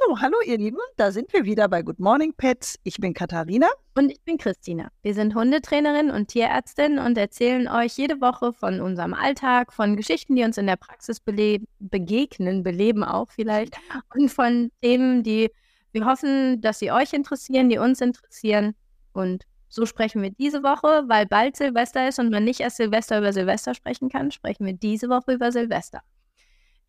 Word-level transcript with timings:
So, 0.00 0.20
hallo 0.20 0.36
ihr 0.46 0.58
Lieben, 0.58 0.78
da 0.96 1.10
sind 1.10 1.32
wir 1.32 1.44
wieder 1.44 1.68
bei 1.68 1.82
Good 1.82 1.98
Morning 1.98 2.32
Pets. 2.32 2.78
Ich 2.84 2.98
bin 2.98 3.14
Katharina. 3.14 3.66
Und 3.96 4.12
ich 4.12 4.22
bin 4.22 4.38
Christina. 4.38 4.92
Wir 5.02 5.12
sind 5.12 5.34
Hundetrainerin 5.34 6.12
und 6.12 6.28
Tierärztin 6.28 7.00
und 7.00 7.18
erzählen 7.18 7.66
euch 7.66 7.98
jede 7.98 8.20
Woche 8.20 8.52
von 8.52 8.80
unserem 8.80 9.12
Alltag, 9.12 9.72
von 9.72 9.96
Geschichten, 9.96 10.36
die 10.36 10.44
uns 10.44 10.56
in 10.56 10.68
der 10.68 10.76
Praxis 10.76 11.18
begegnen, 11.18 12.62
beleben 12.62 13.02
auch 13.02 13.28
vielleicht, 13.28 13.76
und 14.14 14.28
von 14.28 14.70
Themen, 14.82 15.24
die 15.24 15.50
wir 15.90 16.06
hoffen, 16.06 16.60
dass 16.60 16.78
sie 16.78 16.92
euch 16.92 17.12
interessieren, 17.12 17.68
die 17.68 17.78
uns 17.78 18.00
interessieren. 18.00 18.76
Und 19.12 19.46
so 19.68 19.84
sprechen 19.84 20.22
wir 20.22 20.30
diese 20.30 20.62
Woche, 20.62 21.08
weil 21.08 21.26
bald 21.26 21.56
Silvester 21.56 22.06
ist 22.06 22.20
und 22.20 22.30
man 22.30 22.44
nicht 22.44 22.60
erst 22.60 22.76
Silvester 22.76 23.18
über 23.18 23.32
Silvester 23.32 23.74
sprechen 23.74 24.10
kann, 24.10 24.30
sprechen 24.30 24.64
wir 24.64 24.74
diese 24.74 25.08
Woche 25.08 25.32
über 25.32 25.50
Silvester. 25.50 26.02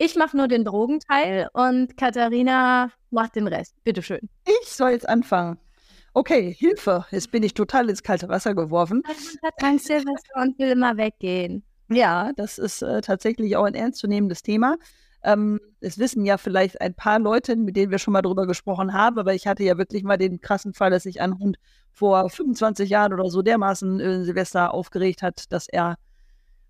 Ich 0.01 0.15
mache 0.15 0.37
nur 0.37 0.47
den 0.47 0.63
Drogenteil 0.63 1.49
und 1.51 1.97
Katharina 1.97 2.89
macht 3.11 3.35
den 3.35 3.47
Rest. 3.47 3.75
Bitteschön. 3.83 4.29
Ich 4.45 4.69
soll 4.69 4.91
jetzt 4.91 5.09
anfangen. 5.09 5.59
Okay, 6.13 6.55
Hilfe. 6.57 7.05
Jetzt 7.11 7.31
bin 7.31 7.43
ich 7.43 7.53
total 7.53 7.89
ins 7.89 8.01
kalte 8.01 8.29
Wasser 8.29 8.55
geworfen. 8.55 9.03
Man 9.05 9.15
hat 9.43 9.61
Angst 9.61 9.87
Silvester 9.87 10.41
und 10.41 10.57
will 10.57 10.69
immer 10.69 10.95
weggehen. 10.95 11.63
Ja, 11.89 12.31
das 12.37 12.57
ist 12.59 12.81
äh, 12.81 13.01
tatsächlich 13.01 13.57
auch 13.57 13.65
ein 13.65 13.73
ernstzunehmendes 13.73 14.41
Thema. 14.41 14.77
Ähm, 15.21 15.59
es 15.81 15.99
wissen 15.99 16.23
ja 16.23 16.37
vielleicht 16.37 16.79
ein 16.79 16.93
paar 16.93 17.19
Leute, 17.19 17.57
mit 17.57 17.75
denen 17.75 17.91
wir 17.91 17.99
schon 17.99 18.13
mal 18.13 18.21
drüber 18.21 18.47
gesprochen 18.47 18.93
haben, 18.93 19.19
aber 19.19 19.33
ich 19.33 19.47
hatte 19.47 19.63
ja 19.63 19.77
wirklich 19.77 20.03
mal 20.03 20.17
den 20.17 20.39
krassen 20.39 20.73
Fall, 20.73 20.91
dass 20.91 21.03
sich 21.03 21.19
ein 21.19 21.37
Hund 21.39 21.57
vor 21.91 22.29
25 22.29 22.89
Jahren 22.89 23.13
oder 23.13 23.29
so 23.29 23.41
dermaßen 23.41 23.99
äh, 23.99 24.23
Silvester 24.23 24.73
aufgeregt 24.73 25.21
hat, 25.23 25.51
dass 25.51 25.67
er 25.67 25.97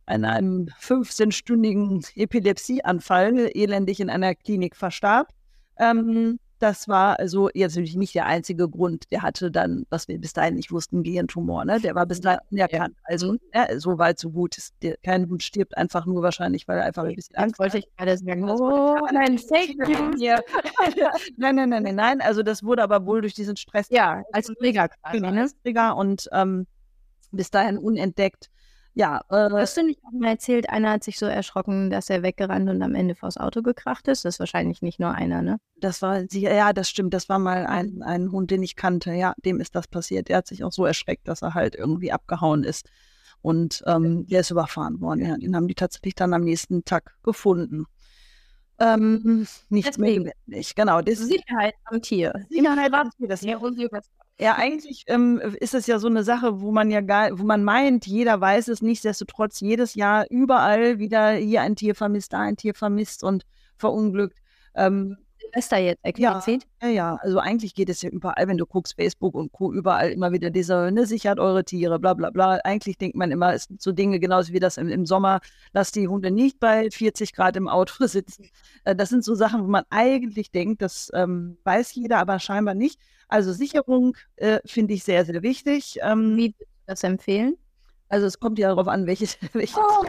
an 0.10 0.26
einem 0.26 0.70
15-stündigen 0.82 2.06
Epilepsieanfall 2.16 3.52
elendig 3.54 4.00
in 4.00 4.10
einer 4.10 4.36
Klinik 4.36 4.76
verstarb. 4.76 5.30
Ähm, 5.78 6.40
das 6.60 6.90
war 6.90 7.18
also 7.20 7.50
jetzt 7.54 7.76
natürlich 7.76 7.96
nicht 7.96 8.16
der 8.16 8.26
einzige 8.26 8.68
Grund. 8.68 9.10
Der 9.12 9.22
hatte 9.22 9.50
dann, 9.50 9.86
was 9.90 10.10
wir 10.10 10.20
bis 10.20 10.34
dahin 10.34 10.56
nicht 10.56 10.72
wussten, 10.72 11.04
Gehirntumor. 11.04 11.64
Ne? 11.64 11.80
Der 11.80 11.96
war 11.96 12.06
bis 12.06 12.20
dahin 12.20 12.40
unerkannt. 12.52 12.98
Also 13.06 13.38
ja, 13.54 13.80
so 13.80 13.98
weit, 13.98 14.20
so 14.20 14.30
gut. 14.30 14.58
Der, 14.82 14.98
kein 14.98 15.30
Hund 15.30 15.42
stirbt 15.42 15.78
einfach 15.78 16.06
nur 16.06 16.22
wahrscheinlich, 16.22 16.68
weil 16.68 16.80
er 16.80 16.86
einfach 16.86 17.06
ein 17.06 17.16
bisschen 17.16 17.38
Angst 17.38 17.60
wollte 17.60 17.78
ich 17.78 17.86
gerade 17.96 18.18
sagen. 18.18 18.50
Oh, 18.50 18.98
nein, 19.14 19.38
Fake 19.38 19.78
News. 19.88 20.20
nein, 21.38 21.56
nein, 21.56 21.70
nein, 21.70 21.84
nein, 21.84 21.96
nein. 21.96 22.22
Also 22.22 22.44
das 22.44 22.62
wurde 22.62 22.84
aber 22.84 23.06
wohl 23.06 23.22
durch 23.22 23.36
diesen 23.36 23.56
Stress. 23.56 23.88
Ja, 23.90 24.24
als 24.34 24.48
Trigger 24.48 24.90
quasi. 24.90 25.20
Genau, 25.20 25.42
als 25.42 25.56
Trigger 25.62 25.96
und 25.96 26.28
ähm, 26.34 26.68
bis 27.32 27.52
dahin 27.52 27.78
unentdeckt. 27.78 28.50
Ja, 29.00 29.22
äh, 29.30 29.50
Hast 29.50 29.78
du 29.78 29.84
nicht 29.84 30.04
auch 30.04 30.12
mal 30.12 30.32
erzählt, 30.32 30.70
einer 30.70 30.92
hat 30.92 31.06
sich 31.06 31.18
so 31.18 31.26
erschrocken, 31.26 31.90
dass 31.90 32.10
er 32.10 32.22
weggerannt 32.22 32.70
und 32.70 32.82
am 32.82 32.96
Ende 32.96 33.16
vors 33.16 33.38
Auto 33.38 33.62
gekracht 33.62 34.10
ist? 34.10 34.26
Das 34.26 34.36
ist 34.36 34.40
wahrscheinlich 34.42 34.82
nicht 34.82 35.00
nur 35.00 35.12
einer, 35.12 35.42
ne? 35.42 35.58
Das 35.78 36.02
war, 36.02 36.24
ja, 36.34 36.74
das 36.74 36.90
stimmt. 36.90 37.14
Das 37.14 37.30
war 37.30 37.40
mal 37.40 37.66
ein, 37.66 38.02
ein 38.04 38.30
Hund, 38.34 38.52
den 38.52 38.62
ich 38.62 38.76
kannte. 38.76 39.14
Ja, 39.14 39.36
dem 39.46 39.62
ist 39.62 39.74
das 39.74 39.88
passiert. 39.88 40.28
Der 40.28 40.36
hat 40.36 40.48
sich 40.48 40.66
auch 40.66 40.74
so 40.74 40.84
erschreckt, 40.84 41.30
dass 41.30 41.44
er 41.44 41.54
halt 41.54 41.76
irgendwie 41.76 42.12
abgehauen 42.12 42.66
ist. 42.66 42.90
Und 43.42 43.84
ähm, 43.88 44.28
der 44.28 44.42
ist 44.42 44.52
überfahren 44.52 45.00
worden. 45.00 45.26
Ja, 45.26 45.38
den 45.38 45.56
haben 45.56 45.70
die 45.70 45.76
tatsächlich 45.76 46.16
dann 46.16 46.34
am 46.34 46.42
nächsten 46.42 46.84
Tag 46.84 47.16
gefunden. 47.24 47.86
Ähm, 48.80 49.46
nichts 49.70 49.98
Deswegen. 49.98 50.24
mehr 50.24 50.34
nicht. 50.46 50.76
Genau. 50.76 51.02
Das 51.02 51.20
Sicherheit 51.20 51.74
am 51.86 52.02
Tier. 52.02 52.34
Sicherheit 52.50 52.94
am 52.94 53.12
Tier. 53.12 53.28
Das 53.28 53.42
ja 53.42 53.60
ja, 54.40 54.56
eigentlich 54.56 55.04
ähm, 55.08 55.42
ist 55.60 55.74
es 55.74 55.86
ja 55.86 56.00
so 56.00 56.08
eine 56.08 56.24
Sache, 56.24 56.62
wo 56.62 56.72
man 56.72 56.90
ja 56.90 57.02
gar, 57.02 57.38
wo 57.38 57.44
man 57.44 57.62
meint, 57.62 58.08
jeder 58.08 58.40
weiß 58.40 58.70
es, 58.70 58.82
nichtsdestotrotz 58.82 59.60
jedes 59.60 59.96
Jahr 59.96 60.26
überall 60.30 60.98
wieder 60.98 61.32
hier 61.34 61.62
ein 61.62 61.76
Tier 61.76 61.94
vermisst, 61.94 62.32
da 62.32 62.40
ein 62.40 62.56
Tier 62.56 62.74
vermisst 62.74 63.24
und 63.24 63.46
verunglückt. 63.76 64.38
Ähm, 64.76 65.18
Silvester 65.50 65.78
jetzt 65.78 66.04
explizit? 66.04 66.68
Ja, 66.82 66.88
ja, 66.88 66.94
ja, 66.94 67.16
also 67.22 67.40
eigentlich 67.40 67.74
geht 67.76 67.90
es 67.90 68.02
ja 68.02 68.10
überall, 68.10 68.48
wenn 68.48 68.58
du 68.58 68.66
guckst, 68.66 68.96
Facebook 68.96 69.36
und 69.36 69.52
Co., 69.52 69.74
überall 69.74 70.12
immer 70.12 70.32
wieder 70.32 70.50
diese, 70.50 70.92
ne, 70.92 71.06
sichert 71.06 71.40
eure 71.40 71.64
Tiere, 71.64 72.00
bla 72.00 72.14
bla 72.14 72.30
bla. 72.30 72.60
Eigentlich 72.64 72.98
denkt 72.98 73.16
man 73.16 73.32
immer, 73.32 73.54
es 73.54 73.66
sind 73.66 73.82
so 73.82 73.92
Dinge, 73.92 74.20
genauso 74.20 74.54
wie 74.54 74.60
das 74.60 74.78
im, 74.78 74.90
im 74.90 75.06
Sommer, 75.06 75.40
lasst 75.74 75.96
die 75.96 76.08
Hunde 76.08 76.32
nicht 76.32 76.60
bei 76.60 76.90
40 76.90 77.34
Grad 77.34 77.56
im 77.56 77.68
Auto 77.68 77.94
sitzen. 78.08 78.50
Äh, 78.84 78.96
das 78.96 79.10
sind 79.10 79.24
so 79.24 79.36
Sachen, 79.36 79.64
wo 79.64 79.68
man 79.68 79.84
eigentlich 79.90 80.52
denkt, 80.52 80.82
das 80.82 81.12
ähm, 81.14 81.58
weiß 81.64 81.94
jeder, 81.96 82.20
aber 82.20 82.40
scheinbar 82.40 82.76
nicht. 82.76 83.00
Also 83.28 83.54
Sicherung 83.54 84.16
äh, 84.38 84.60
finde 84.66 84.94
ich 84.94 85.04
sehr, 85.04 85.26
sehr 85.26 85.42
wichtig. 85.44 86.00
Ähm, 86.02 86.36
Wie 86.38 86.56
das 86.86 87.04
empfehlen? 87.04 87.56
Also 88.10 88.26
es 88.26 88.40
kommt 88.40 88.60
ja 88.60 88.70
darauf 88.70 88.88
an, 88.88 89.08
welches. 89.08 89.38
welches 89.54 89.78
oh. 89.78 90.06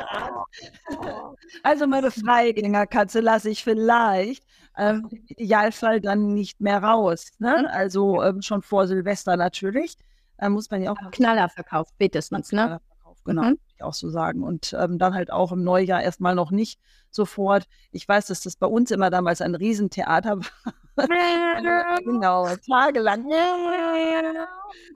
Also 1.63 1.87
meine 1.87 2.11
Freigängerkatze 2.11 3.21
lasse 3.21 3.51
ich 3.51 3.63
vielleicht 3.63 4.45
ähm, 4.77 5.09
im 5.11 5.25
Idealfall 5.27 6.01
dann 6.01 6.35
nicht 6.35 6.61
mehr 6.61 6.83
raus. 6.83 7.33
Ne? 7.39 7.57
Mhm. 7.61 7.67
Also 7.67 8.23
ähm, 8.23 8.43
schon 8.43 8.63
vor 8.63 8.87
Silvester 8.87 9.37
natürlich. 9.37 9.97
Da 10.39 10.49
muss 10.49 10.71
man 10.71 10.83
ja 10.83 10.93
auch. 10.93 11.11
Knallerverkauf, 11.11 11.89
spätestens, 11.95 12.51
ne? 12.53 12.81
Genau, 13.31 13.51
mhm. 13.51 13.59
ich 13.77 13.83
auch 13.83 13.95
so 13.95 14.11
sagen. 14.11 14.43
Und 14.43 14.75
ähm, 14.79 14.99
dann 14.99 15.15
halt 15.15 15.33
auch 15.33 15.53
im 15.53 15.63
Neujahr 15.63 16.03
erstmal 16.03 16.35
noch 16.35 16.51
nicht 16.51 16.81
sofort. 17.11 17.65
Ich 17.93 18.07
weiß, 18.07 18.27
dass 18.27 18.41
das 18.43 18.57
bei 18.57 18.67
uns 18.67 18.91
immer 18.91 19.11
damals 19.11 19.41
ein 19.41 19.55
Riesentheater 19.55 20.39
war. 20.67 20.75
genau, 22.05 22.47
tagelang. 22.69 23.25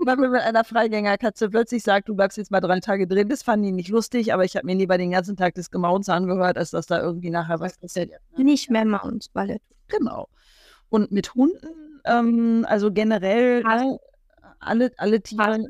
Wenn 0.04 0.20
man 0.20 0.30
mit 0.30 0.40
einer 0.42 0.64
Freigängerkatze 0.64 1.48
plötzlich 1.48 1.82
sagt, 1.82 2.08
du 2.08 2.16
bleibst 2.16 2.36
jetzt 2.36 2.50
mal 2.50 2.60
drei 2.60 2.80
Tage 2.80 3.06
drin, 3.06 3.28
das 3.28 3.42
fanden 3.42 3.66
die 3.66 3.72
nicht 3.72 3.88
lustig, 3.88 4.34
aber 4.34 4.44
ich 4.44 4.56
habe 4.56 4.66
mir 4.66 4.74
lieber 4.74 4.98
den 4.98 5.12
ganzen 5.12 5.36
Tag 5.36 5.54
das 5.54 5.70
Gemaunz 5.70 6.08
angehört, 6.08 6.58
als 6.58 6.72
dass 6.72 6.86
da 6.86 7.00
irgendwie 7.00 7.30
nachher 7.30 7.60
was 7.60 7.78
passiert. 7.78 8.10
Ne? 8.36 8.44
Nicht 8.44 8.70
mehr 8.70 8.84
Maunz, 8.84 9.28
Ballett. 9.28 9.62
Genau. 9.88 10.28
Und 10.90 11.12
mit 11.12 11.34
Hunden, 11.34 12.00
ähm, 12.04 12.66
also 12.68 12.92
generell 12.92 13.64
Hasen. 13.64 13.98
alle, 14.58 14.92
alle 14.98 15.22
Tiere. 15.22 15.64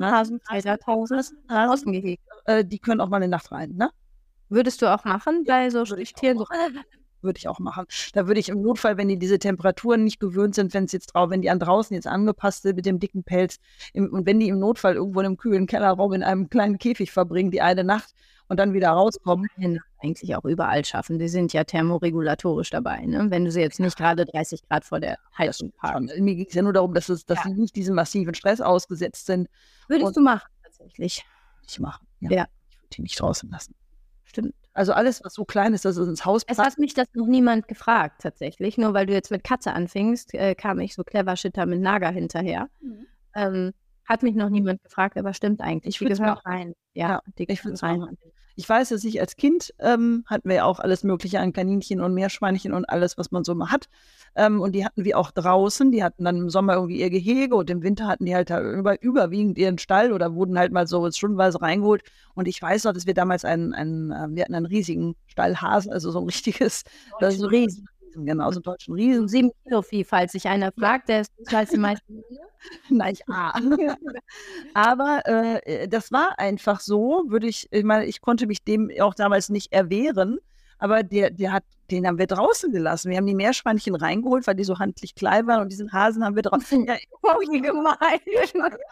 Hasen, 0.00 0.40
Hasen, 0.48 0.78
Hasen, 0.86 1.38
Hasen, 1.48 2.16
äh, 2.46 2.64
die 2.64 2.78
können 2.78 3.00
auch 3.00 3.08
mal 3.08 3.16
eine 3.16 3.28
Nacht 3.28 3.52
rein, 3.52 3.72
ne? 3.76 3.90
Würdest 4.48 4.80
du 4.80 4.86
auch 4.92 5.04
machen 5.04 5.44
bei 5.44 5.70
so 5.70 5.84
Stichtieren? 5.84 6.38
So, 6.38 6.46
würde 7.22 7.38
ich 7.38 7.48
auch 7.48 7.58
machen. 7.58 7.86
Da 8.12 8.26
würde 8.26 8.40
ich 8.40 8.48
im 8.48 8.62
Notfall, 8.62 8.96
wenn 8.96 9.08
die 9.08 9.18
diese 9.18 9.38
Temperaturen 9.38 10.04
nicht 10.04 10.20
gewöhnt 10.20 10.54
sind, 10.54 10.72
wenn 10.72 10.84
es 10.84 10.92
jetzt 10.92 11.08
drauf, 11.08 11.30
wenn 11.30 11.42
die 11.42 11.50
an 11.50 11.58
draußen 11.58 11.94
jetzt 11.94 12.06
angepasst 12.06 12.62
sind 12.62 12.76
mit 12.76 12.86
dem 12.86 12.98
dicken 12.98 13.24
Pelz 13.24 13.58
im, 13.92 14.12
und 14.12 14.26
wenn 14.26 14.40
die 14.40 14.48
im 14.48 14.58
Notfall 14.58 14.94
irgendwo 14.94 15.20
in 15.20 15.26
einem 15.26 15.36
kühlen 15.36 15.66
Kellerraum 15.66 16.12
in 16.12 16.22
einem 16.22 16.48
kleinen 16.48 16.78
Käfig 16.78 17.12
verbringen, 17.12 17.50
die 17.50 17.60
eine 17.60 17.84
Nacht 17.84 18.14
und 18.48 18.58
dann 18.58 18.72
wieder 18.72 18.90
rauskommen. 18.90 19.48
Eigentlich 19.98 20.36
auch 20.36 20.44
überall 20.44 20.84
schaffen. 20.84 21.18
Die 21.18 21.28
sind 21.28 21.52
ja 21.52 21.64
thermoregulatorisch 21.64 22.70
dabei, 22.70 23.04
ne? 23.04 23.26
wenn 23.30 23.44
du 23.44 23.50
sie 23.50 23.60
jetzt 23.60 23.80
nicht 23.80 23.96
gerade 23.96 24.24
30 24.24 24.68
Grad 24.68 24.84
vor 24.84 25.00
der 25.00 25.18
Heizung 25.36 25.72
parkst. 25.72 26.18
Mir 26.18 26.34
ging 26.34 26.46
es 26.48 26.54
ja 26.54 26.62
nur 26.62 26.72
darum, 26.72 26.94
dass, 26.94 27.08
es, 27.08 27.26
dass 27.26 27.38
ja. 27.38 27.50
sie 27.50 27.54
nicht 27.54 27.74
diesem 27.76 27.94
massiven 27.94 28.34
Stress 28.34 28.60
ausgesetzt 28.60 29.26
sind. 29.26 29.48
Würdest 29.88 30.08
und 30.08 30.16
du 30.16 30.20
machen, 30.20 30.48
tatsächlich? 30.62 31.24
Ich 31.68 31.80
machen, 31.80 32.06
ja. 32.20 32.30
ja. 32.30 32.46
Ich 32.70 32.78
würde 32.78 32.88
die 32.96 33.02
nicht 33.02 33.20
draußen 33.20 33.50
lassen. 33.50 33.74
Stimmt. 34.24 34.54
Also 34.74 34.92
alles, 34.92 35.24
was 35.24 35.32
so 35.32 35.46
klein 35.46 35.72
ist, 35.72 35.86
dass 35.86 35.96
es 35.96 36.06
ins 36.06 36.26
Haus 36.26 36.44
passt. 36.44 36.60
Es 36.60 36.64
hat 36.64 36.78
mich 36.78 36.92
das 36.92 37.06
noch 37.14 37.26
niemand 37.26 37.66
gefragt, 37.66 38.20
tatsächlich. 38.20 38.76
Nur 38.76 38.92
weil 38.92 39.06
du 39.06 39.14
jetzt 39.14 39.30
mit 39.30 39.42
Katze 39.42 39.72
anfingst, 39.72 40.34
äh, 40.34 40.54
kam 40.54 40.80
ich 40.80 40.94
so 40.94 41.02
clever 41.02 41.34
Shitter 41.36 41.64
mit 41.64 41.80
Nager 41.80 42.10
hinterher. 42.10 42.68
Mhm. 42.82 43.06
Ähm, 43.34 43.72
hat 44.06 44.22
mich 44.22 44.34
noch 44.34 44.48
niemand 44.48 44.82
gefragt, 44.82 45.16
aber 45.16 45.34
stimmt 45.34 45.60
eigentlich. 45.60 46.00
Ich 46.00 46.08
gehören 46.08 46.38
rein. 46.44 46.74
Ja, 46.94 47.08
ja 47.08 47.20
die 47.38 47.44
ich 47.50 47.64
rein. 47.82 48.02
Auch. 48.02 48.08
Ich 48.58 48.66
weiß, 48.66 48.88
dass 48.88 49.04
ich 49.04 49.20
als 49.20 49.36
Kind 49.36 49.74
ähm, 49.80 50.24
hatten 50.26 50.48
wir 50.48 50.56
ja 50.56 50.64
auch 50.64 50.80
alles 50.80 51.04
Mögliche 51.04 51.40
an 51.40 51.52
Kaninchen 51.52 52.00
und 52.00 52.14
Meerschweinchen 52.14 52.72
und 52.72 52.86
alles, 52.86 53.18
was 53.18 53.30
man 53.30 53.44
so 53.44 53.54
mal 53.54 53.70
hat. 53.70 53.90
Ähm, 54.34 54.62
und 54.62 54.72
die 54.72 54.82
hatten 54.82 55.04
wir 55.04 55.18
auch 55.18 55.30
draußen. 55.30 55.92
Die 55.92 56.02
hatten 56.02 56.24
dann 56.24 56.38
im 56.38 56.48
Sommer 56.48 56.74
irgendwie 56.74 56.98
ihr 56.98 57.10
Gehege 57.10 57.54
und 57.54 57.68
im 57.68 57.82
Winter 57.82 58.06
hatten 58.06 58.24
die 58.24 58.34
halt 58.34 58.48
da 58.48 58.62
über, 58.62 59.02
überwiegend 59.02 59.58
ihren 59.58 59.76
Stall 59.76 60.10
oder 60.10 60.34
wurden 60.34 60.58
halt 60.58 60.72
mal 60.72 60.86
so 60.86 61.10
stundenweise 61.10 61.60
reingeholt. 61.60 62.02
Und 62.34 62.48
ich 62.48 62.60
weiß 62.60 62.84
noch, 62.84 62.94
dass 62.94 63.06
wir 63.06 63.12
damals 63.12 63.44
einen, 63.44 63.74
einen 63.74 64.10
äh, 64.10 64.28
wir 64.30 64.44
hatten 64.44 64.54
einen 64.54 64.66
riesigen 64.66 65.16
Stallhasen, 65.26 65.92
also 65.92 66.10
so 66.10 66.20
ein 66.20 66.24
richtiges, 66.24 66.84
das 67.20 67.36
so 67.36 67.48
riesen, 68.16 68.26
genau, 68.26 68.50
so 68.50 68.56
einen 68.56 68.62
deutschen 68.62 68.94
Riesen. 68.94 69.28
Sieben 69.28 69.50
Kilo 69.64 69.82
Vieh, 69.82 70.04
falls 70.04 70.32
sich 70.32 70.48
einer 70.48 70.72
fragt, 70.72 71.08
der 71.08 71.20
ist 71.22 71.30
als 71.52 71.70
die 71.70 71.78
meisten. 71.78 72.22
Nein, 72.88 73.14
ich 73.14 73.28
ah. 73.28 73.52
Aber 74.74 75.22
äh, 75.26 75.88
das 75.88 76.10
war 76.12 76.38
einfach 76.38 76.80
so, 76.80 77.24
würde 77.28 77.46
ich, 77.46 77.68
ich 77.70 77.84
meine, 77.84 78.06
ich 78.06 78.20
konnte 78.20 78.46
mich 78.46 78.64
dem 78.64 78.90
auch 79.00 79.14
damals 79.14 79.48
nicht 79.48 79.72
erwehren, 79.72 80.38
aber 80.78 81.02
der, 81.02 81.30
der 81.30 81.52
hat 81.52 81.64
den 81.90 82.06
haben 82.06 82.18
wir 82.18 82.26
draußen 82.26 82.72
gelassen. 82.72 83.10
Wir 83.10 83.18
haben 83.18 83.26
die 83.26 83.34
Meerschweinchen 83.34 83.94
reingeholt, 83.94 84.46
weil 84.46 84.54
die 84.54 84.64
so 84.64 84.78
handlich 84.78 85.14
klein 85.14 85.46
waren 85.46 85.62
und 85.62 85.70
diesen 85.70 85.92
Hasen 85.92 86.24
haben 86.24 86.36
wir 86.36 86.42
draußen. 86.42 86.86
Ja, 86.86 86.94
oh, 87.22 87.40
wie 87.40 87.60
gemein. 87.60 87.96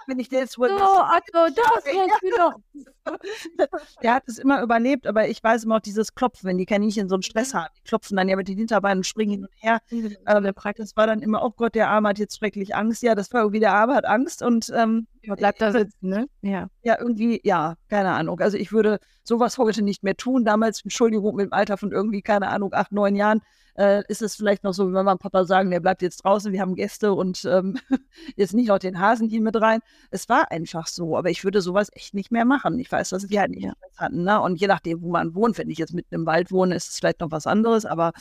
Wenn 0.06 0.18
ich 0.18 0.30
jetzt 0.30 0.58
wohl. 0.58 0.68
So, 0.68 0.74
also 0.74 1.54
das 1.54 1.84
jetzt 1.84 2.22
wieder. 2.22 2.56
Der 4.02 4.14
hat 4.14 4.24
es 4.26 4.38
immer 4.38 4.62
überlebt, 4.62 5.06
aber 5.06 5.28
ich 5.28 5.42
weiß 5.42 5.64
immer 5.64 5.76
auch 5.76 5.80
dieses 5.80 6.14
Klopfen, 6.14 6.48
wenn 6.48 6.58
die 6.58 6.66
Kaninchen 6.66 7.08
so 7.08 7.14
einen 7.14 7.22
Stress 7.22 7.54
haben. 7.54 7.68
Die 7.76 7.82
klopfen 7.82 8.16
dann 8.16 8.28
ja 8.28 8.36
mit 8.36 8.48
den 8.48 8.56
Hinterbeinen 8.56 9.00
und 9.00 9.04
springen 9.04 9.32
hin 9.32 9.42
und 9.44 9.52
her. 9.56 9.80
Ähm, 9.90 10.52
das 10.76 10.96
war 10.96 11.06
dann 11.06 11.20
immer, 11.20 11.44
oh 11.44 11.50
Gott, 11.50 11.74
der 11.74 11.88
Arme 11.90 12.08
hat 12.08 12.18
jetzt 12.18 12.38
schrecklich 12.38 12.74
Angst. 12.74 13.02
Ja, 13.02 13.14
das 13.14 13.32
war 13.32 13.42
irgendwie, 13.42 13.60
der 13.60 13.74
Arme 13.74 13.94
hat 13.94 14.06
Angst 14.06 14.42
und 14.42 14.72
ähm, 14.74 15.06
bleibt 15.22 15.60
da 15.60 15.72
sitzen, 15.72 16.08
ne? 16.08 16.26
Ja. 16.42 16.68
Ja, 16.82 16.98
irgendwie, 16.98 17.40
ja, 17.44 17.74
keine 17.88 18.10
Ahnung. 18.10 18.40
Also 18.40 18.56
ich 18.56 18.72
würde 18.72 18.98
sowas 19.22 19.58
heute 19.58 19.82
nicht 19.82 20.02
mehr 20.02 20.16
tun. 20.16 20.44
Damals, 20.44 20.82
Entschuldigung, 20.82 21.36
mit 21.36 21.46
dem 21.46 21.52
Alter 21.52 21.76
von 21.76 21.92
irgendwie, 21.92 22.22
keine 22.22 22.48
Ahnung, 22.48 22.72
acht, 22.84 22.92
neun 22.92 23.16
Jahren 23.16 23.40
äh, 23.76 24.02
ist 24.08 24.22
es 24.22 24.36
vielleicht 24.36 24.62
noch 24.62 24.72
so, 24.72 24.86
wie 24.86 24.92
Mama 24.92 25.12
und 25.12 25.20
Papa 25.20 25.44
sagen, 25.44 25.70
der 25.70 25.80
bleibt 25.80 26.00
jetzt 26.02 26.18
draußen, 26.24 26.52
wir 26.52 26.60
haben 26.60 26.76
Gäste 26.76 27.12
und 27.12 27.44
ähm, 27.44 27.76
jetzt 28.36 28.54
nicht 28.54 28.68
noch 28.68 28.78
den 28.78 29.00
Hasen 29.00 29.28
hier 29.28 29.40
mit 29.40 29.60
rein. 29.60 29.80
Es 30.12 30.28
war 30.28 30.50
einfach 30.52 30.86
so, 30.86 31.16
aber 31.16 31.30
ich 31.30 31.42
würde 31.42 31.60
sowas 31.60 31.88
echt 31.94 32.14
nicht 32.14 32.30
mehr 32.30 32.44
machen. 32.44 32.78
Ich 32.78 32.92
weiß, 32.92 33.08
dass 33.08 33.28
wir 33.30 33.40
halt 33.40 33.50
nicht 33.50 33.62
Stress 33.64 33.98
hatten. 33.98 34.22
Ne? 34.22 34.40
Und 34.40 34.60
je 34.60 34.68
nachdem, 34.68 35.02
wo 35.02 35.10
man 35.10 35.34
wohnt, 35.34 35.58
wenn 35.58 35.70
ich 35.70 35.78
jetzt 35.78 35.92
mitten 35.92 36.14
im 36.14 36.24
Wald 36.26 36.52
wohne, 36.52 36.76
ist 36.76 36.88
es 36.90 36.98
vielleicht 36.98 37.18
noch 37.20 37.32
was 37.32 37.46
anderes, 37.48 37.84
aber 37.84 38.12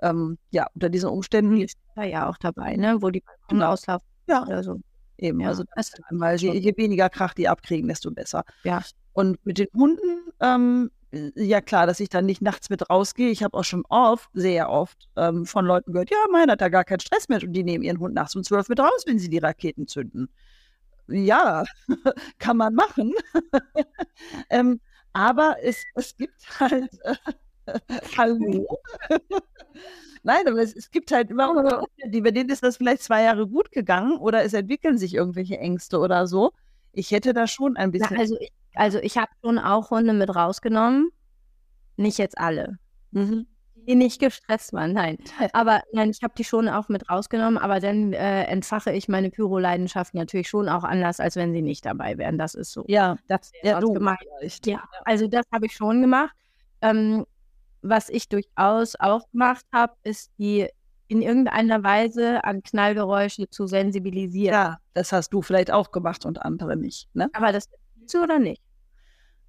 ähm, 0.00 0.38
ja, 0.50 0.66
unter 0.74 0.88
diesen 0.88 1.10
Umständen. 1.10 1.60
ist 1.60 1.76
da 1.94 2.04
ja 2.04 2.28
auch 2.30 2.38
dabei, 2.38 2.76
ne? 2.76 2.96
wo 3.00 3.10
die 3.10 3.20
Balkone 3.20 3.48
Genau. 3.60 3.72
auslaufen 3.72 4.06
Ja, 4.28 4.42
oder 4.46 4.62
so. 4.62 4.80
eben. 5.18 5.40
Ja, 5.40 5.48
also 5.48 5.64
das, 5.76 5.92
weil 6.10 6.38
je, 6.38 6.52
je 6.56 6.72
weniger 6.78 7.10
Krach 7.10 7.34
die 7.34 7.48
abkriegen, 7.48 7.86
desto 7.88 8.10
besser. 8.10 8.44
Ja. 8.64 8.82
Und 9.12 9.44
mit 9.44 9.58
den 9.58 9.68
Hunden, 9.74 10.30
ähm, 10.40 10.90
ja 11.12 11.60
klar, 11.60 11.86
dass 11.86 12.00
ich 12.00 12.08
dann 12.08 12.26
nicht 12.26 12.42
nachts 12.42 12.70
mit 12.70 12.88
rausgehe. 12.88 13.30
Ich 13.30 13.42
habe 13.42 13.56
auch 13.56 13.64
schon 13.64 13.84
oft, 13.88 14.30
sehr 14.32 14.70
oft, 14.70 15.08
ähm, 15.16 15.44
von 15.46 15.66
Leuten 15.66 15.92
gehört, 15.92 16.10
ja, 16.10 16.16
mein 16.30 16.50
hat 16.50 16.60
da 16.60 16.68
gar 16.68 16.84
keinen 16.84 17.00
Stress 17.00 17.28
mit 17.28 17.44
und 17.44 17.52
die 17.52 17.64
nehmen 17.64 17.84
ihren 17.84 17.98
Hund 17.98 18.14
nachts 18.14 18.34
um 18.34 18.42
zwölf 18.42 18.68
mit 18.68 18.80
raus, 18.80 19.04
wenn 19.06 19.18
sie 19.18 19.28
die 19.28 19.38
Raketen 19.38 19.86
zünden. 19.86 20.28
Ja, 21.08 21.64
kann 22.38 22.56
man 22.56 22.74
machen. 22.74 23.12
ähm, 24.50 24.80
aber 25.12 25.56
es, 25.62 25.82
es 25.94 26.16
gibt 26.16 26.42
halt, 26.60 26.90
äh, 27.04 27.74
hallo. 28.16 28.78
Nein, 30.22 30.46
aber 30.46 30.62
es, 30.62 30.74
es 30.74 30.90
gibt 30.90 31.12
halt 31.12 31.30
immer 31.30 31.50
auch 31.50 31.54
Leute, 31.54 31.86
die, 32.06 32.20
bei 32.22 32.30
denen 32.30 32.50
ist 32.50 32.62
das 32.62 32.76
vielleicht 32.76 33.02
zwei 33.02 33.24
Jahre 33.24 33.46
gut 33.46 33.70
gegangen 33.72 34.16
oder 34.18 34.44
es 34.44 34.54
entwickeln 34.54 34.96
sich 34.96 35.14
irgendwelche 35.14 35.58
Ängste 35.58 35.98
oder 35.98 36.26
so. 36.26 36.52
Ich 36.92 37.10
hätte 37.10 37.32
da 37.32 37.46
schon 37.46 37.76
ein 37.76 37.90
Na, 37.90 37.98
bisschen. 37.98 38.16
also 38.18 38.36
ich, 38.40 38.50
also 38.74 38.98
ich 38.98 39.16
habe 39.18 39.30
schon 39.44 39.58
auch 39.58 39.90
Hunde 39.90 40.12
mit 40.12 40.34
rausgenommen. 40.34 41.10
Nicht 41.96 42.18
jetzt 42.18 42.38
alle. 42.38 42.78
Mhm. 43.10 43.46
Die 43.74 43.96
nicht 43.96 44.20
gestresst 44.20 44.72
waren, 44.72 44.92
nein. 44.92 45.18
Aber 45.52 45.82
nein, 45.92 46.10
ich 46.10 46.22
habe 46.22 46.34
die 46.38 46.44
schon 46.44 46.68
auch 46.68 46.88
mit 46.88 47.10
rausgenommen, 47.10 47.58
aber 47.58 47.80
dann 47.80 48.12
äh, 48.12 48.44
entfache 48.44 48.92
ich 48.92 49.08
meine 49.08 49.28
Pyro-Leidenschaft 49.30 50.14
natürlich 50.14 50.48
schon 50.48 50.68
auch 50.68 50.84
anders, 50.84 51.18
als 51.18 51.34
wenn 51.34 51.52
sie 51.52 51.62
nicht 51.62 51.84
dabei 51.84 52.16
wären. 52.16 52.38
Das 52.38 52.54
ist 52.54 52.72
so. 52.72 52.84
Ja, 52.86 53.16
Das 53.26 53.50
ja, 53.62 53.80
du 53.80 53.92
vielleicht. 53.94 54.66
Ja, 54.68 54.84
also 55.04 55.26
das 55.26 55.44
habe 55.52 55.66
ich 55.66 55.72
schon 55.74 56.00
gemacht. 56.00 56.34
Ähm, 56.80 57.26
was 57.82 58.08
ich 58.08 58.28
durchaus 58.28 58.94
auch 59.00 59.28
gemacht 59.32 59.66
habe, 59.72 59.94
ist 60.04 60.30
die 60.38 60.68
in 61.12 61.20
irgendeiner 61.22 61.84
Weise 61.84 62.42
an 62.42 62.62
Knallgeräusche 62.62 63.48
zu 63.50 63.66
sensibilisieren. 63.66 64.54
Ja, 64.54 64.78
das 64.94 65.12
hast 65.12 65.30
du 65.30 65.42
vielleicht 65.42 65.70
auch 65.70 65.92
gemacht 65.92 66.24
und 66.24 66.42
andere 66.42 66.76
nicht. 66.76 67.08
Ne? 67.14 67.28
Aber 67.34 67.52
das 67.52 67.68
willst 67.96 68.14
du 68.14 68.22
oder 68.22 68.38
nicht? 68.38 68.62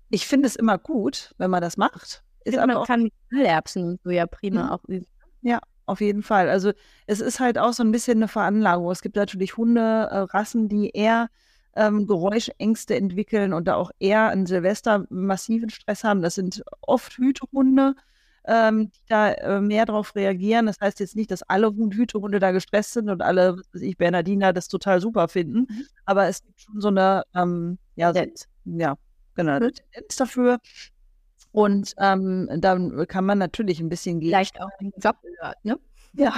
Ich 0.10 0.28
finde 0.28 0.48
es 0.48 0.56
immer 0.58 0.78
gut, 0.78 1.34
wenn 1.38 1.50
man 1.50 1.62
das 1.62 1.78
macht. 1.78 2.24
Ist 2.44 2.58
aber 2.58 2.68
man 2.68 2.78
auch 2.78 2.88
kann 2.88 3.04
mit 3.04 3.14
Knallerbsen 3.30 3.84
und 3.92 4.02
so 4.04 4.10
ja 4.10 4.28
prima 4.28 4.66
Mhm. 4.66 4.70
auch 4.70 4.84
üben. 4.88 5.08
Auf 5.86 6.00
jeden 6.00 6.24
Fall. 6.24 6.50
Also 6.50 6.72
es 7.08 7.20
ist 7.20 7.42
halt 7.42 7.58
auch 7.58 7.74
so 7.74 7.84
ein 7.84 7.92
bisschen 7.92 8.20
eine 8.20 8.30
Veranlagung. 8.30 8.90
Es 8.90 9.02
gibt 9.02 9.18
natürlich 9.18 9.58
Hunderassen, 9.58 10.70
die 10.70 10.90
eher 10.92 11.30
ähm, 11.76 12.08
Geräuschängste 12.08 12.96
entwickeln 12.96 13.52
und 13.52 13.68
da 13.68 13.76
auch 13.76 13.92
eher 14.00 14.30
an 14.30 14.46
Silvester 14.46 15.06
massiven 15.10 15.70
Stress 15.70 16.06
haben. 16.06 16.22
Das 16.22 16.36
sind 16.36 16.64
oft 16.82 17.18
Hütehunde, 17.18 17.96
ähm, 18.46 18.92
die 18.92 19.02
da 19.08 19.32
äh, 19.34 19.62
mehr 19.62 19.86
darauf 19.86 20.16
reagieren. 20.16 20.66
Das 20.66 20.78
heißt 20.82 21.00
jetzt 21.00 21.16
nicht, 21.16 21.32
dass 21.32 21.44
alle 21.44 21.68
Hund 21.68 21.94
Hütehunde 21.96 22.40
da 22.40 22.52
gestresst 22.52 22.94
sind 22.94 23.10
und 23.10 23.22
alle, 23.22 23.58
was 23.58 23.74
weiß 23.74 23.82
ich, 23.82 23.98
Bernardiner 23.98 24.54
das 24.54 24.68
total 24.68 25.02
super 25.02 25.28
finden. 25.28 25.68
Mhm. 25.70 25.86
Aber 26.06 26.28
es 26.28 26.44
gibt 26.44 26.62
schon 26.62 26.82
so 26.82 26.90
eine, 26.90 27.24
ähm, 27.36 27.78
ja, 27.96 28.14
so, 28.14 28.24
ja, 28.66 28.96
genau, 29.36 29.54
eine 29.54 29.72
Tendenz 29.72 30.16
dafür. 30.16 30.60
Und 31.52 31.94
ähm, 32.00 32.50
dann 32.58 33.06
kann 33.08 33.26
man 33.26 33.38
natürlich 33.38 33.80
ein 33.80 33.90
bisschen 33.90 34.20
gegen. 34.20 34.32
Vielleicht 34.32 34.60
auch 34.60 34.70
den 34.82 34.92
Job 34.98 35.18
gehört, 35.22 35.64
ne? 35.64 35.80
Ja, 36.14 36.34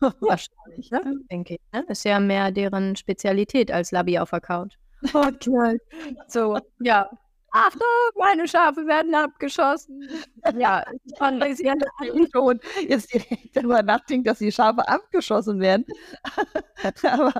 wahrscheinlich. 0.20 0.90
Ne? 0.90 1.20
Denke 1.30 1.54
ich. 1.54 1.60
Ne? 1.72 1.84
Ist 1.88 2.04
ja 2.04 2.20
mehr 2.20 2.50
deren 2.52 2.96
Spezialität 2.96 3.72
als 3.72 3.90
Labi 3.90 4.18
auf 4.18 4.30
der 4.30 4.40
Couch. 4.40 4.74
Okay. 5.12 5.78
So, 6.28 6.58
ja. 6.80 7.10
Achtung, 7.52 7.82
meine 8.16 8.46
Schafe 8.46 8.86
werden 8.86 9.14
abgeschossen. 9.14 10.08
Ja, 10.58 10.84
schon 11.18 11.26
ein 11.26 11.38
bisschen 11.40 11.80
schon 12.32 12.60
jetzt 12.88 13.12
direkt 13.12 13.56
darüber 13.56 13.82
nachdenkt, 13.82 14.28
dass 14.28 14.38
die 14.38 14.52
Schafe 14.52 14.86
abgeschossen 14.88 15.58
werden. 15.60 15.84
Aber 17.02 17.32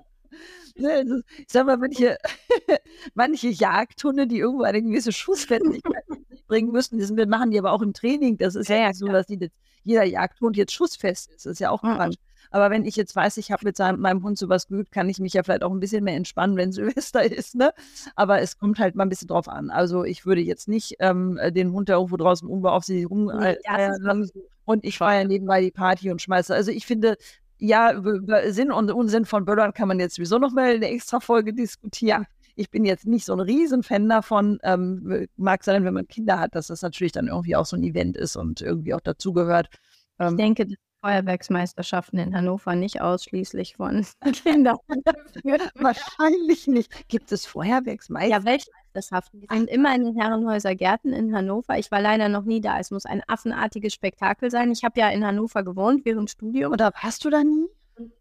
ne, 0.77 1.05
das- 1.05 1.23
ich 1.39 1.47
sag 1.49 1.67
mal, 1.67 1.77
manche, 1.77 2.17
manche 3.15 3.49
Jagdhunde, 3.49 4.27
die 4.27 4.39
irgendwo 4.39 4.65
eine 4.65 4.83
gewisse 4.83 5.13
Schussfertigkeit 5.13 6.05
bringen 6.49 6.73
müssen, 6.73 7.01
sind, 7.01 7.29
machen 7.29 7.51
die 7.53 7.59
aber 7.59 7.73
auch 7.73 7.83
im 7.83 7.93
Training. 7.93 8.37
Das 8.39 8.55
ist 8.57 8.69
ja, 8.69 8.77
Ja, 8.77 8.93
so, 8.93 9.07
dass 9.07 9.27
die 9.27 9.51
jeder 9.85 10.05
Jagdhund 10.05 10.57
jetzt 10.57 10.73
schussfest 10.73 11.31
ist. 11.31 11.47
Das 11.47 11.53
ist 11.53 11.59
ja 11.61 11.71
auch 11.71 11.83
Mhm. 11.83 12.15
Aber 12.51 12.71
wenn 12.71 12.85
ich 12.85 12.97
jetzt 12.97 13.15
weiß, 13.15 13.37
ich 13.37 13.53
habe 13.53 13.65
mit 13.65 13.77
seinem, 13.77 14.01
meinem 14.01 14.23
Hund 14.23 14.39
sowas 14.39 14.69
geübt, 14.69 14.93
kann 14.93 15.09
ich 15.09 15.19
mich 15.19 15.35
ja 15.35 15.43
vielleicht 15.43 15.63
auch 15.63 15.71
ein 15.71 15.81
bisschen 15.81 16.05
mehr 16.05 16.17
entspannen, 16.17 16.57
wenn 16.57 16.73
Silvester 16.73 17.25
ist. 17.25 17.55
Ne? 17.55 17.73
Aber 18.17 18.41
es 18.41 18.59
kommt 18.59 18.79
halt 18.79 18.95
mal 18.95 19.05
ein 19.05 19.09
bisschen 19.09 19.29
drauf 19.29 19.49
an. 19.49 19.71
Also 19.71 20.05
ich 20.05 20.27
würde 20.27 20.41
jetzt 20.41 20.69
nicht 20.69 20.97
ähm, 20.99 21.39
den 21.51 21.73
Hund 21.73 21.89
da 21.89 21.95
irgendwo 21.95 22.17
draußen 22.17 22.49
unbeaufsichtigt 22.49 23.11
rum 23.11 23.27
Nee, 23.27 23.57
äh, 23.65 23.91
das 24.03 24.33
und 24.65 24.85
ich 24.85 24.99
feiere 24.99 25.25
nebenbei 25.25 25.61
die 25.61 25.73
Party 25.73 26.11
und 26.11 26.23
schmeiße. 26.23 26.55
Also 26.55 26.71
ich 26.71 26.87
finde, 26.87 27.17
ja, 27.59 27.93
über, 27.93 28.53
Sinn 28.53 28.71
und 28.71 28.91
Unsinn 28.91 29.25
von 29.25 29.45
Böllern 29.45 29.73
kann 29.75 29.89
man 29.89 29.99
jetzt 29.99 30.15
sowieso 30.15 30.39
noch 30.39 30.53
mal 30.53 30.75
eine 30.75 30.89
extra 30.89 31.21
Folge 31.21 31.53
diskutieren. 31.53 32.27
Ich 32.57 32.71
bin 32.71 32.85
jetzt 32.85 33.07
nicht 33.07 33.25
so 33.25 33.33
ein 33.33 33.41
Riesenfan 33.41 34.09
davon. 34.09 34.59
Ähm, 34.63 35.27
mag 35.37 35.65
sein, 35.65 35.85
wenn 35.85 35.95
man 35.95 36.07
Kinder 36.07 36.39
hat, 36.39 36.55
dass 36.55 36.69
das 36.69 36.83
natürlich 36.83 37.13
dann 37.13 37.29
irgendwie 37.29 37.57
auch 37.57 37.67
so 37.67 37.77
ein 37.77 37.83
Event 37.83 38.17
ist 38.17 38.37
und 38.37 38.61
irgendwie 38.61 38.95
auch 38.95 39.01
dazugehört. 39.01 39.69
Ich 39.73 40.27
Ähm, 40.27 40.37
denke, 40.37 40.67
dass 40.67 40.77
Feuerwerksmeisterschaften 41.03 42.19
in 42.19 42.37
Hannover 42.37 42.75
nicht 42.75 43.01
ausschließlich 43.01 43.77
von 43.77 44.07
Kindern 44.33 44.77
wahrscheinlich 45.75 46.67
nicht. 46.67 47.09
Gibt 47.09 47.33
es 47.33 47.47
Feuerwerksmeister? 47.47 48.29
Ja, 48.29 48.45
Weltmeisterschaften. 48.45 49.41
Die 49.41 49.47
sind 49.51 49.69
immer 49.69 49.95
in 49.95 50.05
den 50.05 50.21
Herrenhäuser 50.21 50.75
Gärten 50.75 51.13
in 51.13 51.35
Hannover. 51.35 51.79
Ich 51.79 51.91
war 51.91 52.01
leider 52.01 52.29
noch 52.29 52.45
nie 52.45 52.61
da. 52.61 52.79
Es 52.79 52.91
muss 52.91 53.07
ein 53.07 53.23
affenartiges 53.27 53.95
Spektakel 53.95 54.51
sein. 54.51 54.71
Ich 54.71 54.85
habe 54.85 55.01
ja 55.01 55.09
in 55.11 55.25
Hannover 55.25 55.63
gewohnt 55.63 56.05
während 56.05 56.31
Studium. 56.31 56.73
Oder 56.73 56.93
warst 57.03 57.25
du 57.25 57.31
da 57.31 57.43
nie? 57.43 57.67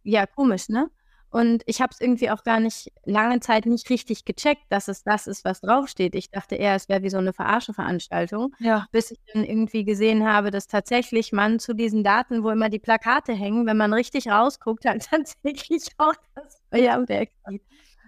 Ja, 0.03 0.25
komisch, 0.25 0.69
ne? 0.69 0.89
Und 1.31 1.61
ich 1.67 1.79
habe 1.81 1.91
es 1.93 2.01
irgendwie 2.01 2.31
auch 2.31 2.43
gar 2.43 2.59
nicht 2.59 2.91
lange 3.05 3.39
Zeit 3.39 3.65
nicht 3.67 3.89
richtig 3.89 4.25
gecheckt, 4.25 4.63
dass 4.69 4.87
es 4.87 5.03
das 5.03 5.27
ist, 5.27 5.45
was 5.45 5.61
draufsteht. 5.61 6.15
Ich 6.15 6.31
dachte 6.31 6.55
eher, 6.55 6.73
es 6.75 6.89
wäre 6.89 7.03
wie 7.03 7.09
so 7.09 7.17
eine 7.19 7.33
Verarsche-Veranstaltung, 7.33 8.55
Ja. 8.59 8.87
bis 8.91 9.11
ich 9.11 9.19
dann 9.33 9.43
irgendwie 9.43 9.83
gesehen 9.83 10.27
habe, 10.27 10.49
dass 10.51 10.67
tatsächlich 10.67 11.31
man 11.31 11.59
zu 11.59 11.73
diesen 11.73 12.03
Daten, 12.03 12.43
wo 12.43 12.49
immer 12.49 12.69
die 12.69 12.79
Plakate 12.79 13.33
hängen, 13.33 13.65
wenn 13.67 13.77
man 13.77 13.93
richtig 13.93 14.27
rausguckt, 14.27 14.85
dann 14.85 14.99
tatsächlich 14.99 15.87
auch 15.97 16.13
das 16.35 16.61
Feuerwerk 16.71 17.29
sieht. 17.47 17.61